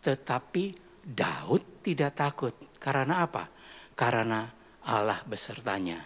Tetapi 0.00 0.64
Daud 1.04 1.84
tidak 1.84 2.16
takut. 2.16 2.54
Karena 2.80 3.28
apa? 3.28 3.44
Karena 3.92 4.48
Allah 4.88 5.20
besertanya. 5.28 6.00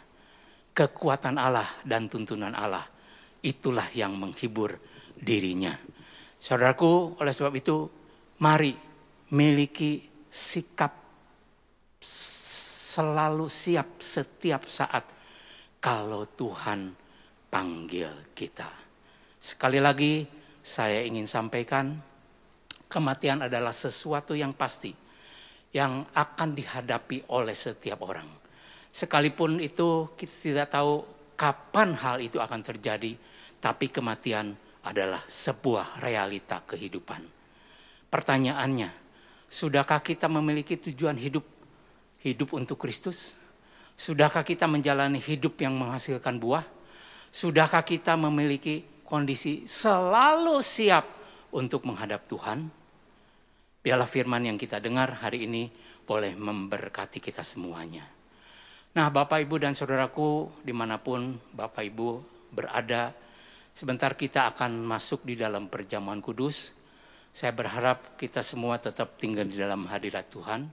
Kekuatan 0.75 1.39
Allah 1.39 1.71
dan 1.87 2.11
tuntunan 2.11 2.51
Allah 2.51 2.83
itulah 3.45 3.87
yang 3.93 4.17
menghibur 4.17 4.81
dirinya. 5.15 5.77
Saudaraku, 6.41 7.21
oleh 7.21 7.33
sebab 7.33 7.53
itu 7.55 7.77
mari 8.41 8.73
miliki 9.37 10.05
sikap 10.29 10.93
selalu 12.01 13.47
siap 13.49 14.01
setiap 14.01 14.65
saat 14.65 15.05
kalau 15.79 16.25
Tuhan 16.33 16.93
panggil 17.53 18.33
kita. 18.33 18.69
Sekali 19.37 19.79
lagi 19.79 20.25
saya 20.65 21.05
ingin 21.05 21.29
sampaikan 21.29 21.93
kematian 22.89 23.45
adalah 23.45 23.73
sesuatu 23.73 24.33
yang 24.33 24.57
pasti 24.57 24.93
yang 25.75 26.07
akan 26.15 26.55
dihadapi 26.55 27.29
oleh 27.35 27.53
setiap 27.53 28.07
orang. 28.07 28.27
Sekalipun 28.95 29.59
itu 29.59 30.15
kita 30.15 30.35
tidak 30.39 30.69
tahu 30.71 31.14
kapan 31.35 31.95
hal 31.99 32.23
itu 32.23 32.39
akan 32.39 32.61
terjadi, 32.63 33.15
tapi 33.59 33.91
kematian 33.91 34.55
adalah 34.85 35.23
sebuah 35.27 36.03
realita 36.05 36.63
kehidupan. 36.67 37.23
Pertanyaannya, 38.11 38.91
sudahkah 39.49 40.05
kita 40.05 40.31
memiliki 40.31 40.79
tujuan 40.79 41.19
hidup 41.19 41.43
hidup 42.25 42.57
untuk 42.57 42.81
Kristus? 42.81 43.37
Sudahkah 43.95 44.43
kita 44.43 44.67
menjalani 44.67 45.23
hidup 45.23 45.61
yang 45.61 45.77
menghasilkan 45.79 46.41
buah? 46.41 46.67
Sudahkah 47.31 47.85
kita 47.87 48.19
memiliki 48.19 48.83
kondisi 49.07 49.69
selalu 49.69 50.59
siap 50.65 51.07
untuk 51.55 51.87
menghadap 51.87 52.27
Tuhan? 52.27 52.67
Biarlah 53.85 54.09
firman 54.09 54.49
yang 54.49 54.59
kita 54.59 54.81
dengar 54.81 55.21
hari 55.21 55.45
ini 55.45 55.69
boleh 56.09 56.35
memberkati 56.35 57.21
kita 57.21 57.45
semuanya. 57.45 58.09
Nah 58.95 59.11
Bapak 59.11 59.43
Ibu 59.43 59.59
dan 59.59 59.75
Saudaraku 59.75 60.63
di 60.63 60.71
mana 60.71 61.03
pun 61.03 61.35
Bapak 61.51 61.83
Ibu 61.83 62.23
berada, 62.55 63.11
sebentar 63.75 64.15
kita 64.15 64.55
akan 64.55 64.87
masuk 64.87 65.27
di 65.27 65.35
dalam 65.35 65.67
perjamuan 65.67 66.23
kudus. 66.23 66.79
Saya 67.35 67.51
berharap 67.51 68.15
kita 68.15 68.39
semua 68.39 68.79
tetap 68.79 69.19
tinggal 69.19 69.51
di 69.51 69.59
dalam 69.59 69.91
hadirat 69.91 70.31
Tuhan. 70.31 70.71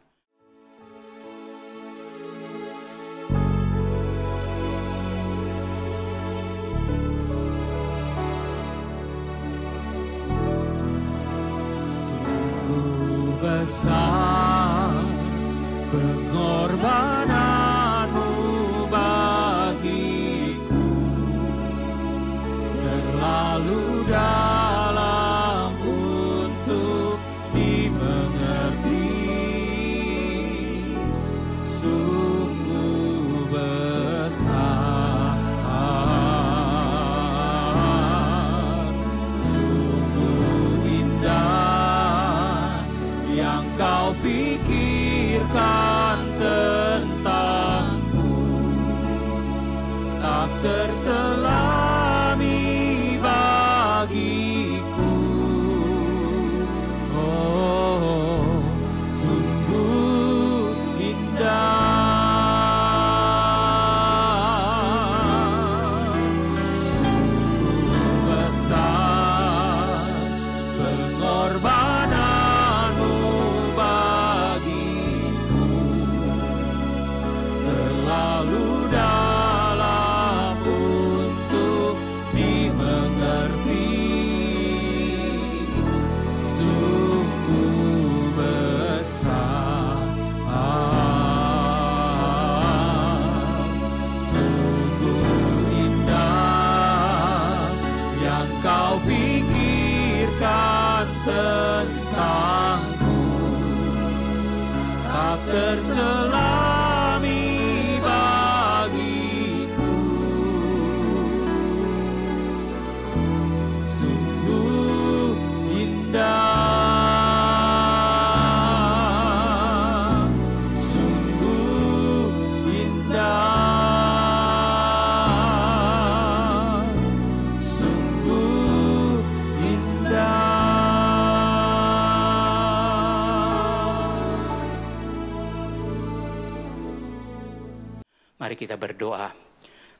Mari 138.51 138.67
kita 138.67 138.75
berdoa. 138.75 139.31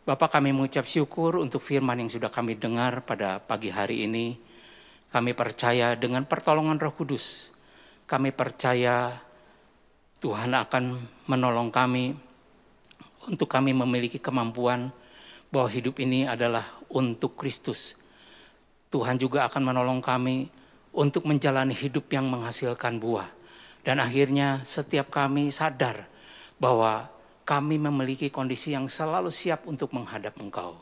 Bapak 0.03 0.35
kami 0.35 0.51
mengucap 0.51 0.83
syukur 0.83 1.39
untuk 1.39 1.63
firman 1.63 2.03
yang 2.03 2.11
sudah 2.11 2.27
kami 2.27 2.59
dengar 2.59 2.99
pada 2.99 3.39
pagi 3.39 3.71
hari 3.71 4.03
ini. 4.03 4.35
Kami 5.07 5.31
percaya 5.31 5.95
dengan 5.95 6.27
pertolongan 6.27 6.75
roh 6.75 6.91
kudus. 6.91 7.55
Kami 8.11 8.35
percaya 8.35 9.15
Tuhan 10.19 10.51
akan 10.51 10.99
menolong 11.31 11.71
kami 11.71 12.11
untuk 13.31 13.47
kami 13.47 13.71
memiliki 13.71 14.19
kemampuan 14.19 14.91
bahwa 15.47 15.71
hidup 15.71 16.03
ini 16.03 16.27
adalah 16.27 16.75
untuk 16.91 17.39
Kristus. 17.39 17.95
Tuhan 18.91 19.15
juga 19.15 19.47
akan 19.47 19.63
menolong 19.63 20.03
kami 20.03 20.51
untuk 20.91 21.23
menjalani 21.23 21.71
hidup 21.71 22.11
yang 22.11 22.27
menghasilkan 22.27 22.99
buah. 22.99 23.31
Dan 23.87 24.03
akhirnya 24.03 24.59
setiap 24.67 25.07
kami 25.07 25.55
sadar 25.55 26.03
bahwa 26.59 27.07
kami 27.51 27.75
memiliki 27.75 28.31
kondisi 28.31 28.71
yang 28.71 28.87
selalu 28.87 29.27
siap 29.27 29.67
untuk 29.67 29.91
menghadap 29.91 30.39
Engkau. 30.39 30.79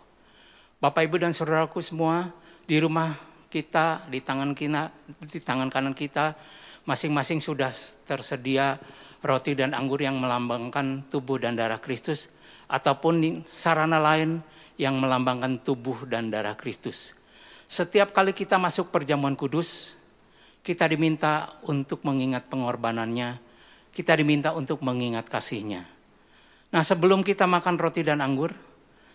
Bapak, 0.77 1.09
Ibu, 1.09 1.17
dan 1.17 1.33
saudaraku 1.33 1.81
semua 1.81 2.29
di 2.69 2.77
rumah 2.77 3.17
kita, 3.49 4.05
di 4.05 4.21
tangan 4.21 4.53
kita, 4.53 4.93
di 5.25 5.41
tangan 5.41 5.73
kanan 5.73 5.97
kita, 5.97 6.37
masing-masing 6.85 7.41
sudah 7.41 7.73
tersedia 8.05 8.77
roti 9.25 9.57
dan 9.57 9.73
anggur 9.73 9.97
yang 9.97 10.21
melambangkan 10.21 11.09
tubuh 11.09 11.41
dan 11.41 11.57
darah 11.57 11.81
Kristus, 11.81 12.29
ataupun 12.69 13.41
sarana 13.49 13.97
lain 13.97 14.37
yang 14.77 14.93
melambangkan 15.01 15.57
tubuh 15.65 16.05
dan 16.05 16.29
darah 16.29 16.53
Kristus. 16.53 17.17
Setiap 17.65 18.13
kali 18.13 18.29
kita 18.29 18.61
masuk 18.61 18.93
perjamuan 18.93 19.33
kudus, 19.33 19.97
kita 20.61 20.85
diminta 20.85 21.49
untuk 21.65 22.05
mengingat 22.05 22.45
pengorbanannya, 22.45 23.41
kita 23.89 24.13
diminta 24.13 24.53
untuk 24.53 24.85
mengingat 24.85 25.25
kasihnya. 25.25 25.97
Nah 26.69 26.85
sebelum 26.85 27.25
kita 27.25 27.49
makan 27.49 27.81
roti 27.81 28.05
dan 28.05 28.21
anggur, 28.21 28.53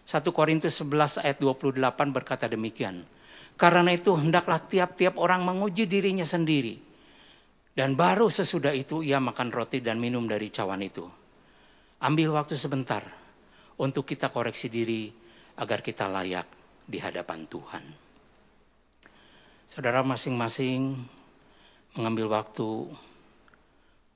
1 0.04 0.20
Korintus 0.34 0.74
11 0.82 1.22
ayat 1.22 1.38
28 1.38 1.78
berkata 2.10 2.50
demikian. 2.50 3.06
Karena 3.54 3.94
itu 3.94 4.12
hendaklah 4.18 4.58
tiap-tiap 4.58 5.14
orang 5.16 5.46
menguji 5.46 5.86
dirinya 5.86 6.26
sendiri. 6.26 6.82
Dan 7.74 7.94
baru 7.94 8.26
sesudah 8.30 8.74
itu 8.74 9.02
ia 9.02 9.18
makan 9.18 9.50
roti 9.50 9.78
dan 9.78 9.98
minum 9.98 10.26
dari 10.26 10.50
cawan 10.50 10.82
itu. 10.82 11.06
Ambil 12.02 12.34
waktu 12.34 12.58
sebentar 12.58 13.02
untuk 13.78 14.06
kita 14.06 14.30
koreksi 14.30 14.70
diri 14.70 15.10
agar 15.58 15.82
kita 15.82 16.10
layak 16.10 16.46
di 16.86 16.98
hadapan 16.98 17.46
Tuhan. 17.46 17.84
Saudara 19.64 20.04
masing-masing 20.04 20.98
mengambil 21.96 22.30
waktu 22.30 22.90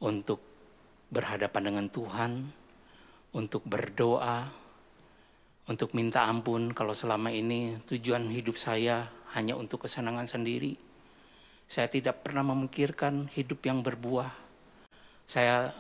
untuk 0.02 0.38
berhadapan 1.08 1.72
dengan 1.72 1.86
Tuhan, 1.88 2.30
untuk 3.38 3.62
berdoa, 3.62 4.50
untuk 5.70 5.94
minta 5.94 6.26
ampun 6.26 6.74
kalau 6.74 6.90
selama 6.90 7.30
ini 7.30 7.78
tujuan 7.86 8.26
hidup 8.34 8.58
saya 8.58 9.06
hanya 9.38 9.54
untuk 9.54 9.86
kesenangan 9.86 10.26
sendiri. 10.26 10.74
Saya 11.70 11.86
tidak 11.86 12.26
pernah 12.26 12.42
memikirkan 12.50 13.30
hidup 13.30 13.62
yang 13.62 13.78
berbuah. 13.78 14.32
Saya 15.22 15.70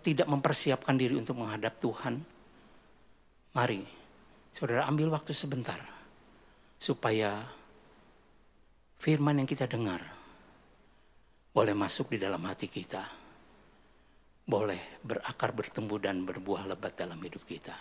tidak 0.00 0.24
mempersiapkan 0.24 0.96
diri 0.96 1.20
untuk 1.20 1.36
menghadap 1.36 1.76
Tuhan. 1.82 2.16
Mari, 3.52 3.82
saudara 4.54 4.88
ambil 4.88 5.12
waktu 5.12 5.34
sebentar 5.34 5.82
supaya 6.80 7.44
firman 8.96 9.42
yang 9.42 9.48
kita 9.50 9.66
dengar 9.68 10.00
boleh 11.50 11.74
masuk 11.74 12.14
di 12.14 12.18
dalam 12.22 12.40
hati 12.46 12.70
kita 12.70 13.19
boleh 14.50 14.98
berakar, 15.06 15.54
bertumbuh, 15.54 16.02
dan 16.02 16.26
berbuah 16.26 16.66
lebat 16.66 16.98
dalam 16.98 17.22
hidup 17.22 17.46
kita. 17.46 17.78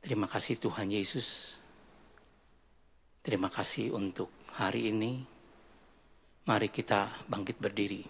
Terima 0.00 0.24
kasih 0.24 0.56
Tuhan 0.56 0.88
Yesus. 0.88 1.60
Terima 3.20 3.52
kasih 3.52 3.92
untuk 3.92 4.32
hari 4.56 4.88
ini. 4.88 5.20
Mari 6.46 6.72
kita 6.72 7.26
bangkit 7.28 7.60
berdiri. 7.60 8.00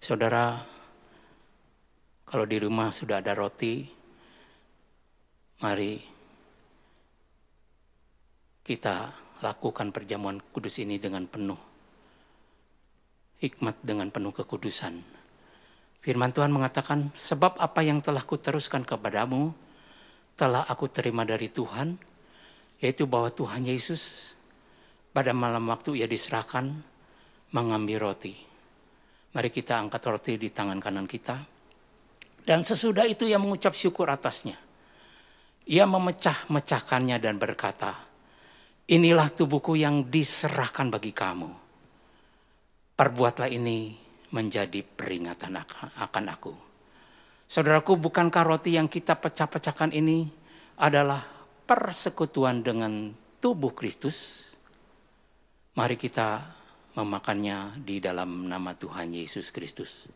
Saudara, 0.00 0.54
kalau 2.24 2.46
di 2.48 2.56
rumah 2.62 2.88
sudah 2.94 3.20
ada 3.20 3.34
roti, 3.36 3.84
mari 5.60 5.98
kita 8.64 9.12
lakukan 9.42 9.92
perjamuan 9.92 10.40
kudus 10.54 10.78
ini 10.78 10.96
dengan 10.96 11.26
penuh 11.26 11.73
hikmat 13.44 13.76
dengan 13.84 14.08
penuh 14.08 14.32
kekudusan. 14.32 14.96
Firman 16.00 16.32
Tuhan 16.32 16.52
mengatakan, 16.52 17.12
sebab 17.12 17.60
apa 17.60 17.80
yang 17.84 18.00
telah 18.00 18.24
kuteruskan 18.24 18.84
kepadamu, 18.88 19.52
telah 20.36 20.64
aku 20.64 20.88
terima 20.88 21.28
dari 21.28 21.52
Tuhan, 21.52 21.96
yaitu 22.80 23.04
bahwa 23.04 23.28
Tuhan 23.28 23.64
Yesus 23.64 24.32
pada 25.12 25.36
malam 25.36 25.64
waktu 25.68 26.00
ia 26.00 26.08
diserahkan 26.08 26.72
mengambil 27.52 28.10
roti. 28.12 28.36
Mari 29.32 29.48
kita 29.48 29.80
angkat 29.80 30.02
roti 30.04 30.32
di 30.36 30.48
tangan 30.52 30.80
kanan 30.80 31.08
kita. 31.08 31.36
Dan 32.44 32.60
sesudah 32.60 33.08
itu 33.08 33.24
ia 33.24 33.40
mengucap 33.40 33.72
syukur 33.72 34.12
atasnya. 34.12 34.60
Ia 35.64 35.88
memecah-mecahkannya 35.88 37.16
dan 37.16 37.40
berkata, 37.40 37.96
inilah 38.84 39.32
tubuhku 39.32 39.72
yang 39.80 40.12
diserahkan 40.12 40.92
bagi 40.92 41.16
kamu 41.16 41.63
perbuatlah 42.94 43.50
ini 43.50 43.98
menjadi 44.34 44.82
peringatan 44.82 45.58
akan 45.98 46.24
aku. 46.30 46.54
Saudaraku, 47.44 48.00
bukankah 48.00 48.42
roti 48.42 48.74
yang 48.74 48.90
kita 48.90 49.14
pecah-pecahkan 49.20 49.94
ini 49.94 50.26
adalah 50.80 51.22
persekutuan 51.68 52.64
dengan 52.64 53.14
tubuh 53.38 53.76
Kristus? 53.76 54.48
Mari 55.74 55.94
kita 55.98 56.42
memakannya 56.94 57.78
di 57.82 57.98
dalam 57.98 58.46
nama 58.46 58.74
Tuhan 58.74 59.10
Yesus 59.10 59.50
Kristus. 59.50 60.06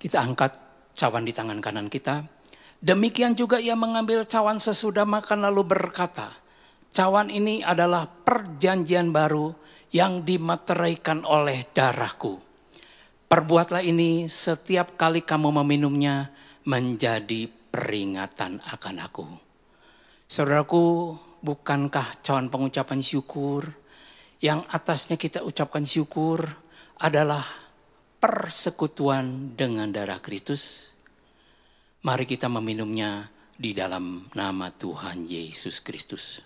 Kita 0.00 0.24
angkat 0.24 0.56
cawan 0.96 1.28
di 1.28 1.36
tangan 1.36 1.60
kanan 1.60 1.92
kita. 1.92 2.24
Demikian 2.80 3.36
juga 3.36 3.60
ia 3.60 3.76
mengambil 3.76 4.24
cawan 4.24 4.56
sesudah 4.56 5.04
makan 5.04 5.44
lalu 5.44 5.76
berkata, 5.76 6.32
cawan 6.88 7.28
ini 7.28 7.60
adalah 7.60 8.08
perjanjian 8.08 9.12
baru 9.12 9.52
yang 9.92 10.24
dimateraikan 10.24 11.28
oleh 11.28 11.68
darahku. 11.76 12.40
Perbuatlah 13.28 13.84
ini 13.84 14.24
setiap 14.24 14.96
kali 14.96 15.20
kamu 15.20 15.60
meminumnya 15.60 16.32
menjadi 16.64 17.46
peringatan 17.46 18.64
akan 18.64 18.96
aku. 19.04 19.28
Saudaraku, 20.24 21.12
bukankah 21.44 22.24
cawan 22.24 22.48
pengucapan 22.48 23.04
syukur 23.04 23.68
yang 24.40 24.64
atasnya 24.72 25.20
kita 25.20 25.44
ucapkan 25.44 25.84
syukur 25.84 26.40
adalah 26.96 27.44
persekutuan 28.20 29.56
dengan 29.56 29.88
darah 29.88 30.20
Kristus, 30.20 30.92
mari 32.04 32.28
kita 32.28 32.52
meminumnya 32.52 33.32
di 33.56 33.72
dalam 33.72 34.28
nama 34.36 34.68
Tuhan 34.68 35.24
Yesus 35.24 35.80
Kristus. 35.80 36.44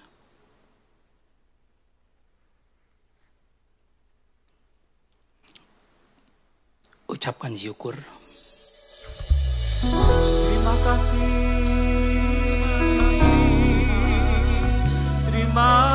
Ucapkan 7.11 7.53
syukur. 7.59 7.99
Terima 9.83 10.75
kasih. 10.81 11.31
Terima 15.27 15.69
kasih 15.83 15.94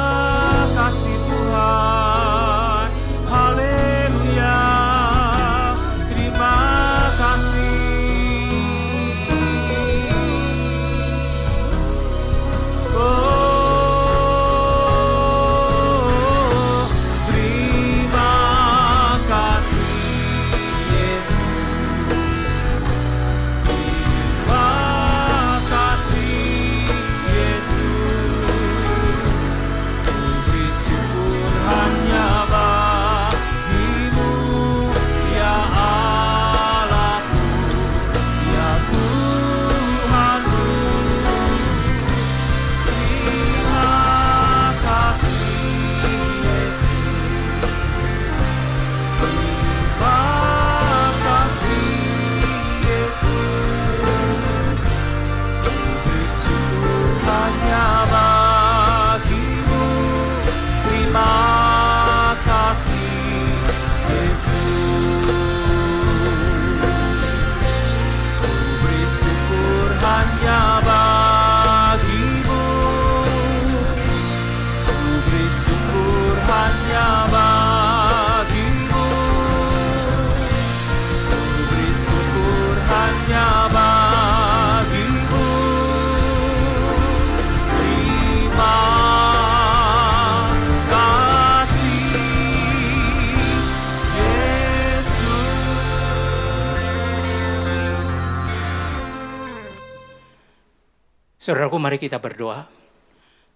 Saudaraku 101.39 101.79
mari 101.79 101.95
kita 101.95 102.19
berdoa. 102.19 102.67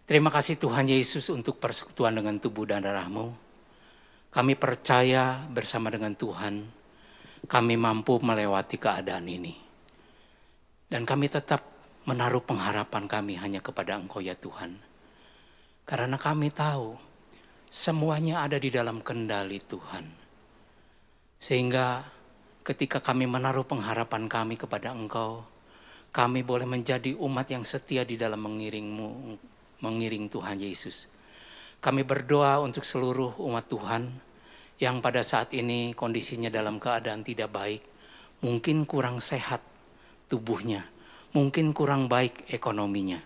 Terima 0.07 0.31
kasih 0.31 0.55
Tuhan 0.55 0.87
Yesus 0.87 1.27
untuk 1.27 1.59
persekutuan 1.59 2.15
dengan 2.15 2.39
tubuh 2.39 2.63
dan 2.63 2.79
darahmu. 2.79 3.35
Kami 4.31 4.55
percaya 4.55 5.43
bersama 5.51 5.91
dengan 5.91 6.15
Tuhan, 6.15 6.63
kami 7.43 7.75
mampu 7.75 8.23
melewati 8.23 8.79
keadaan 8.79 9.27
ini. 9.27 9.51
Dan 10.87 11.03
kami 11.03 11.27
tetap 11.27 11.59
menaruh 12.07 12.39
pengharapan 12.47 13.03
kami 13.03 13.35
hanya 13.35 13.59
kepada 13.59 13.99
Engkau 13.99 14.23
ya 14.23 14.39
Tuhan. 14.39 14.79
Karena 15.83 16.15
kami 16.15 16.55
tahu 16.55 16.95
semuanya 17.67 18.47
ada 18.47 18.63
di 18.63 18.71
dalam 18.71 19.03
kendali 19.03 19.59
Tuhan. 19.59 20.07
Sehingga 21.35 21.99
ketika 22.63 23.03
kami 23.03 23.27
menaruh 23.27 23.67
pengharapan 23.67 24.31
kami 24.31 24.55
kepada 24.55 24.95
Engkau, 24.95 25.52
kami 26.13 26.45
boleh 26.45 26.69
menjadi 26.69 27.17
umat 27.17 27.49
yang 27.49 27.65
setia 27.65 28.05
di 28.05 28.21
dalam 28.21 28.45
mengiringmu, 28.45 29.09
mengiring 29.81 30.29
Tuhan 30.29 30.61
Yesus. 30.61 31.09
Kami 31.81 32.05
berdoa 32.05 32.61
untuk 32.61 32.85
seluruh 32.85 33.41
umat 33.41 33.65
Tuhan 33.65 34.13
yang 34.77 35.01
pada 35.01 35.25
saat 35.25 35.57
ini 35.57 35.97
kondisinya 35.97 36.53
dalam 36.53 36.77
keadaan 36.77 37.25
tidak 37.25 37.49
baik, 37.49 37.81
mungkin 38.45 38.85
kurang 38.85 39.25
sehat 39.25 39.65
tubuhnya, 40.29 40.85
mungkin 41.33 41.73
kurang 41.73 42.05
baik 42.05 42.45
ekonominya. 42.45 43.17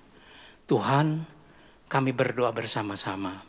Tuhan, 0.64 1.28
kami 1.92 2.16
berdoa 2.16 2.56
bersama-sama, 2.56 3.44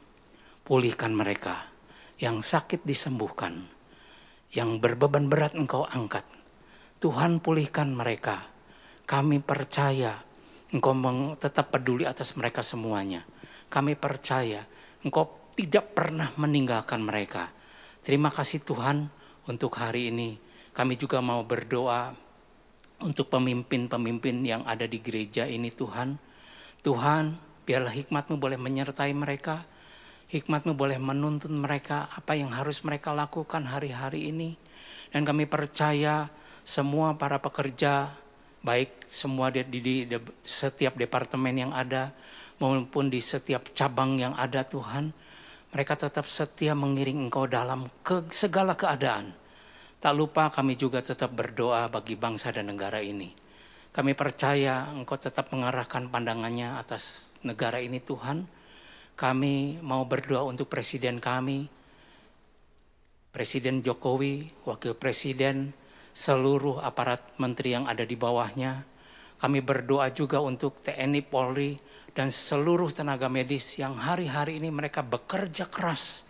pulihkan 0.66 1.14
mereka 1.14 1.70
yang 2.18 2.42
sakit 2.42 2.82
disembuhkan, 2.82 3.70
yang 4.50 4.82
berbeban 4.82 5.30
berat 5.30 5.54
Engkau 5.54 5.86
angkat. 5.86 6.26
Tuhan 6.98 7.38
pulihkan 7.38 7.94
mereka 7.94 8.57
kami 9.08 9.40
percaya 9.40 10.20
Engkau 10.68 10.92
tetap 11.40 11.72
peduli 11.72 12.04
atas 12.04 12.36
mereka 12.36 12.60
semuanya. 12.60 13.24
Kami 13.72 13.96
percaya 13.96 14.68
Engkau 15.00 15.48
tidak 15.56 15.96
pernah 15.96 16.28
meninggalkan 16.36 17.00
mereka. 17.00 17.48
Terima 18.04 18.28
kasih 18.28 18.60
Tuhan 18.60 19.08
untuk 19.48 19.80
hari 19.80 20.12
ini. 20.12 20.36
Kami 20.76 21.00
juga 21.00 21.24
mau 21.24 21.40
berdoa 21.40 22.12
untuk 23.00 23.32
pemimpin-pemimpin 23.32 24.44
yang 24.44 24.62
ada 24.68 24.84
di 24.84 25.00
gereja 25.00 25.48
ini 25.48 25.72
Tuhan. 25.72 26.20
Tuhan, 26.84 27.40
biarlah 27.64 27.96
hikmatmu 27.96 28.36
boleh 28.36 28.60
menyertai 28.60 29.16
mereka. 29.16 29.64
Hikmatmu 30.28 30.76
boleh 30.76 31.00
menuntun 31.00 31.56
mereka 31.56 32.12
apa 32.12 32.36
yang 32.36 32.52
harus 32.52 32.84
mereka 32.84 33.16
lakukan 33.16 33.64
hari-hari 33.72 34.28
ini. 34.28 34.60
Dan 35.08 35.24
kami 35.24 35.48
percaya 35.48 36.28
semua 36.60 37.16
para 37.16 37.40
pekerja 37.40 38.12
baik 38.62 39.06
semua 39.06 39.48
di, 39.54 39.62
di, 39.66 39.80
di 40.06 40.16
setiap 40.42 40.98
departemen 40.98 41.54
yang 41.68 41.72
ada 41.72 42.10
maupun 42.58 43.08
di 43.08 43.22
setiap 43.22 43.70
cabang 43.72 44.18
yang 44.18 44.34
ada 44.34 44.66
Tuhan 44.66 45.14
mereka 45.68 46.00
tetap 46.00 46.24
setia 46.24 46.72
mengiring 46.72 47.28
Engkau 47.28 47.44
dalam 47.44 47.92
ke, 48.00 48.24
segala 48.32 48.72
keadaan. 48.72 49.36
Tak 49.98 50.14
lupa 50.14 50.48
kami 50.48 50.78
juga 50.78 51.04
tetap 51.04 51.34
berdoa 51.34 51.90
bagi 51.92 52.16
bangsa 52.16 52.54
dan 52.54 52.72
negara 52.72 53.02
ini. 53.02 53.34
Kami 53.92 54.16
percaya 54.16 54.88
Engkau 54.88 55.20
tetap 55.20 55.52
mengarahkan 55.52 56.08
pandangannya 56.08 56.78
atas 56.78 57.36
negara 57.44 57.82
ini 57.82 58.00
Tuhan. 58.00 58.48
Kami 59.18 59.82
mau 59.82 60.06
berdoa 60.06 60.46
untuk 60.46 60.70
presiden 60.70 61.18
kami 61.18 61.68
Presiden 63.28 63.84
Jokowi, 63.84 64.50
Wakil 64.64 64.96
Presiden, 64.96 65.70
seluruh 66.18 66.82
aparat 66.82 67.38
menteri 67.38 67.78
yang 67.78 67.86
ada 67.86 68.02
di 68.02 68.18
bawahnya. 68.18 68.82
Kami 69.38 69.62
berdoa 69.62 70.10
juga 70.10 70.42
untuk 70.42 70.82
TNI 70.82 71.22
Polri 71.22 71.78
dan 72.10 72.34
seluruh 72.34 72.90
tenaga 72.90 73.30
medis 73.30 73.78
yang 73.78 73.94
hari-hari 73.94 74.58
ini 74.58 74.74
mereka 74.74 75.06
bekerja 75.06 75.70
keras 75.70 76.26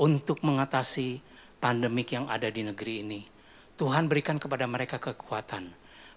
untuk 0.00 0.40
mengatasi 0.40 1.20
pandemik 1.60 2.16
yang 2.16 2.32
ada 2.32 2.48
di 2.48 2.64
negeri 2.64 3.04
ini. 3.04 3.20
Tuhan 3.76 4.08
berikan 4.08 4.40
kepada 4.40 4.64
mereka 4.64 4.96
kekuatan, 4.96 5.68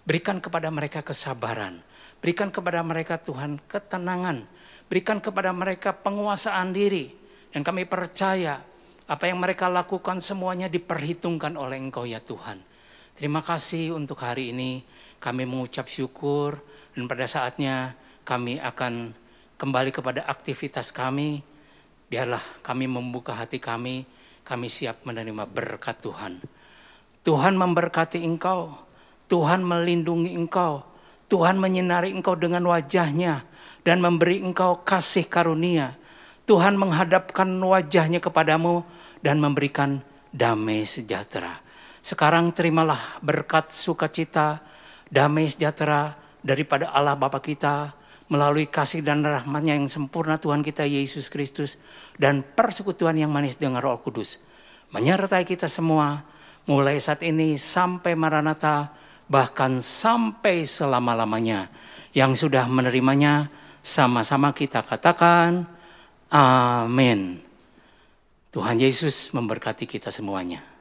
berikan 0.07 0.39
kepada 0.39 0.71
mereka 0.71 1.03
kesabaran, 1.03 1.83
berikan 2.23 2.55
kepada 2.55 2.79
mereka 2.79 3.19
Tuhan 3.19 3.59
ketenangan, 3.67 4.47
berikan 4.87 5.19
kepada 5.19 5.51
mereka 5.51 5.91
penguasaan 5.91 6.71
diri. 6.71 7.11
Dan 7.51 7.67
kami 7.67 7.83
percaya 7.83 8.63
apa 9.11 9.23
yang 9.27 9.43
mereka 9.43 9.67
lakukan 9.67 10.23
semuanya 10.23 10.71
diperhitungkan 10.71 11.59
oleh 11.59 11.77
Engkau 11.83 12.07
ya 12.07 12.23
Tuhan. 12.23 12.72
Terima 13.13 13.45
kasih 13.45 13.93
untuk 13.93 14.25
hari 14.25 14.49
ini. 14.49 14.81
Kami 15.21 15.45
mengucap 15.45 15.85
syukur 15.85 16.57
dan 16.97 17.05
pada 17.05 17.29
saatnya 17.29 17.93
kami 18.25 18.57
akan 18.57 19.13
kembali 19.61 19.93
kepada 19.93 20.25
aktivitas 20.25 20.89
kami. 20.89 21.45
Biarlah 22.09 22.41
kami 22.65 22.89
membuka 22.89 23.37
hati 23.37 23.61
kami, 23.61 24.09
kami 24.41 24.65
siap 24.65 25.05
menerima 25.05 25.45
berkat 25.45 26.01
Tuhan. 26.01 26.41
Tuhan 27.23 27.53
memberkati 27.55 28.19
engkau, 28.19 28.75
Tuhan 29.29 29.63
melindungi 29.63 30.33
engkau, 30.33 30.83
Tuhan 31.31 31.61
menyinari 31.61 32.11
engkau 32.11 32.35
dengan 32.35 32.67
wajahnya 32.67 33.45
dan 33.87 34.03
memberi 34.03 34.43
engkau 34.43 34.83
kasih 34.83 35.29
karunia. 35.29 35.95
Tuhan 36.43 36.75
menghadapkan 36.75 37.47
wajahnya 37.61 38.19
kepadamu 38.19 38.83
dan 39.23 39.39
memberikan 39.39 40.03
damai 40.35 40.83
sejahtera. 40.83 41.62
Sekarang 42.03 42.51
terimalah 42.51 43.23
berkat 43.23 43.71
sukacita, 43.71 44.59
damai 45.07 45.47
sejahtera 45.47 46.19
daripada 46.43 46.91
Allah 46.91 47.15
Bapa 47.15 47.39
kita 47.39 47.95
melalui 48.27 48.67
kasih 48.67 48.99
dan 48.99 49.23
rahmatnya 49.23 49.79
yang 49.79 49.87
sempurna 49.87 50.35
Tuhan 50.35 50.59
kita 50.59 50.83
Yesus 50.83 51.31
Kristus 51.31 51.79
dan 52.19 52.43
persekutuan 52.43 53.15
yang 53.15 53.31
manis 53.31 53.55
dengan 53.55 53.79
roh 53.79 54.03
kudus. 54.03 54.43
Menyertai 54.91 55.47
kita 55.47 55.71
semua 55.71 56.27
mulai 56.67 56.99
saat 56.99 57.23
ini 57.23 57.55
sampai 57.55 58.19
Maranatha 58.19 58.91
bahkan 59.31 59.79
sampai 59.79 60.67
selama-lamanya. 60.67 61.71
Yang 62.11 62.45
sudah 62.45 62.67
menerimanya 62.67 63.47
sama-sama 63.79 64.51
kita 64.51 64.83
katakan 64.83 65.65
amin. 66.27 67.39
Tuhan 68.51 68.75
Yesus 68.75 69.31
memberkati 69.31 69.87
kita 69.87 70.11
semuanya. 70.11 70.72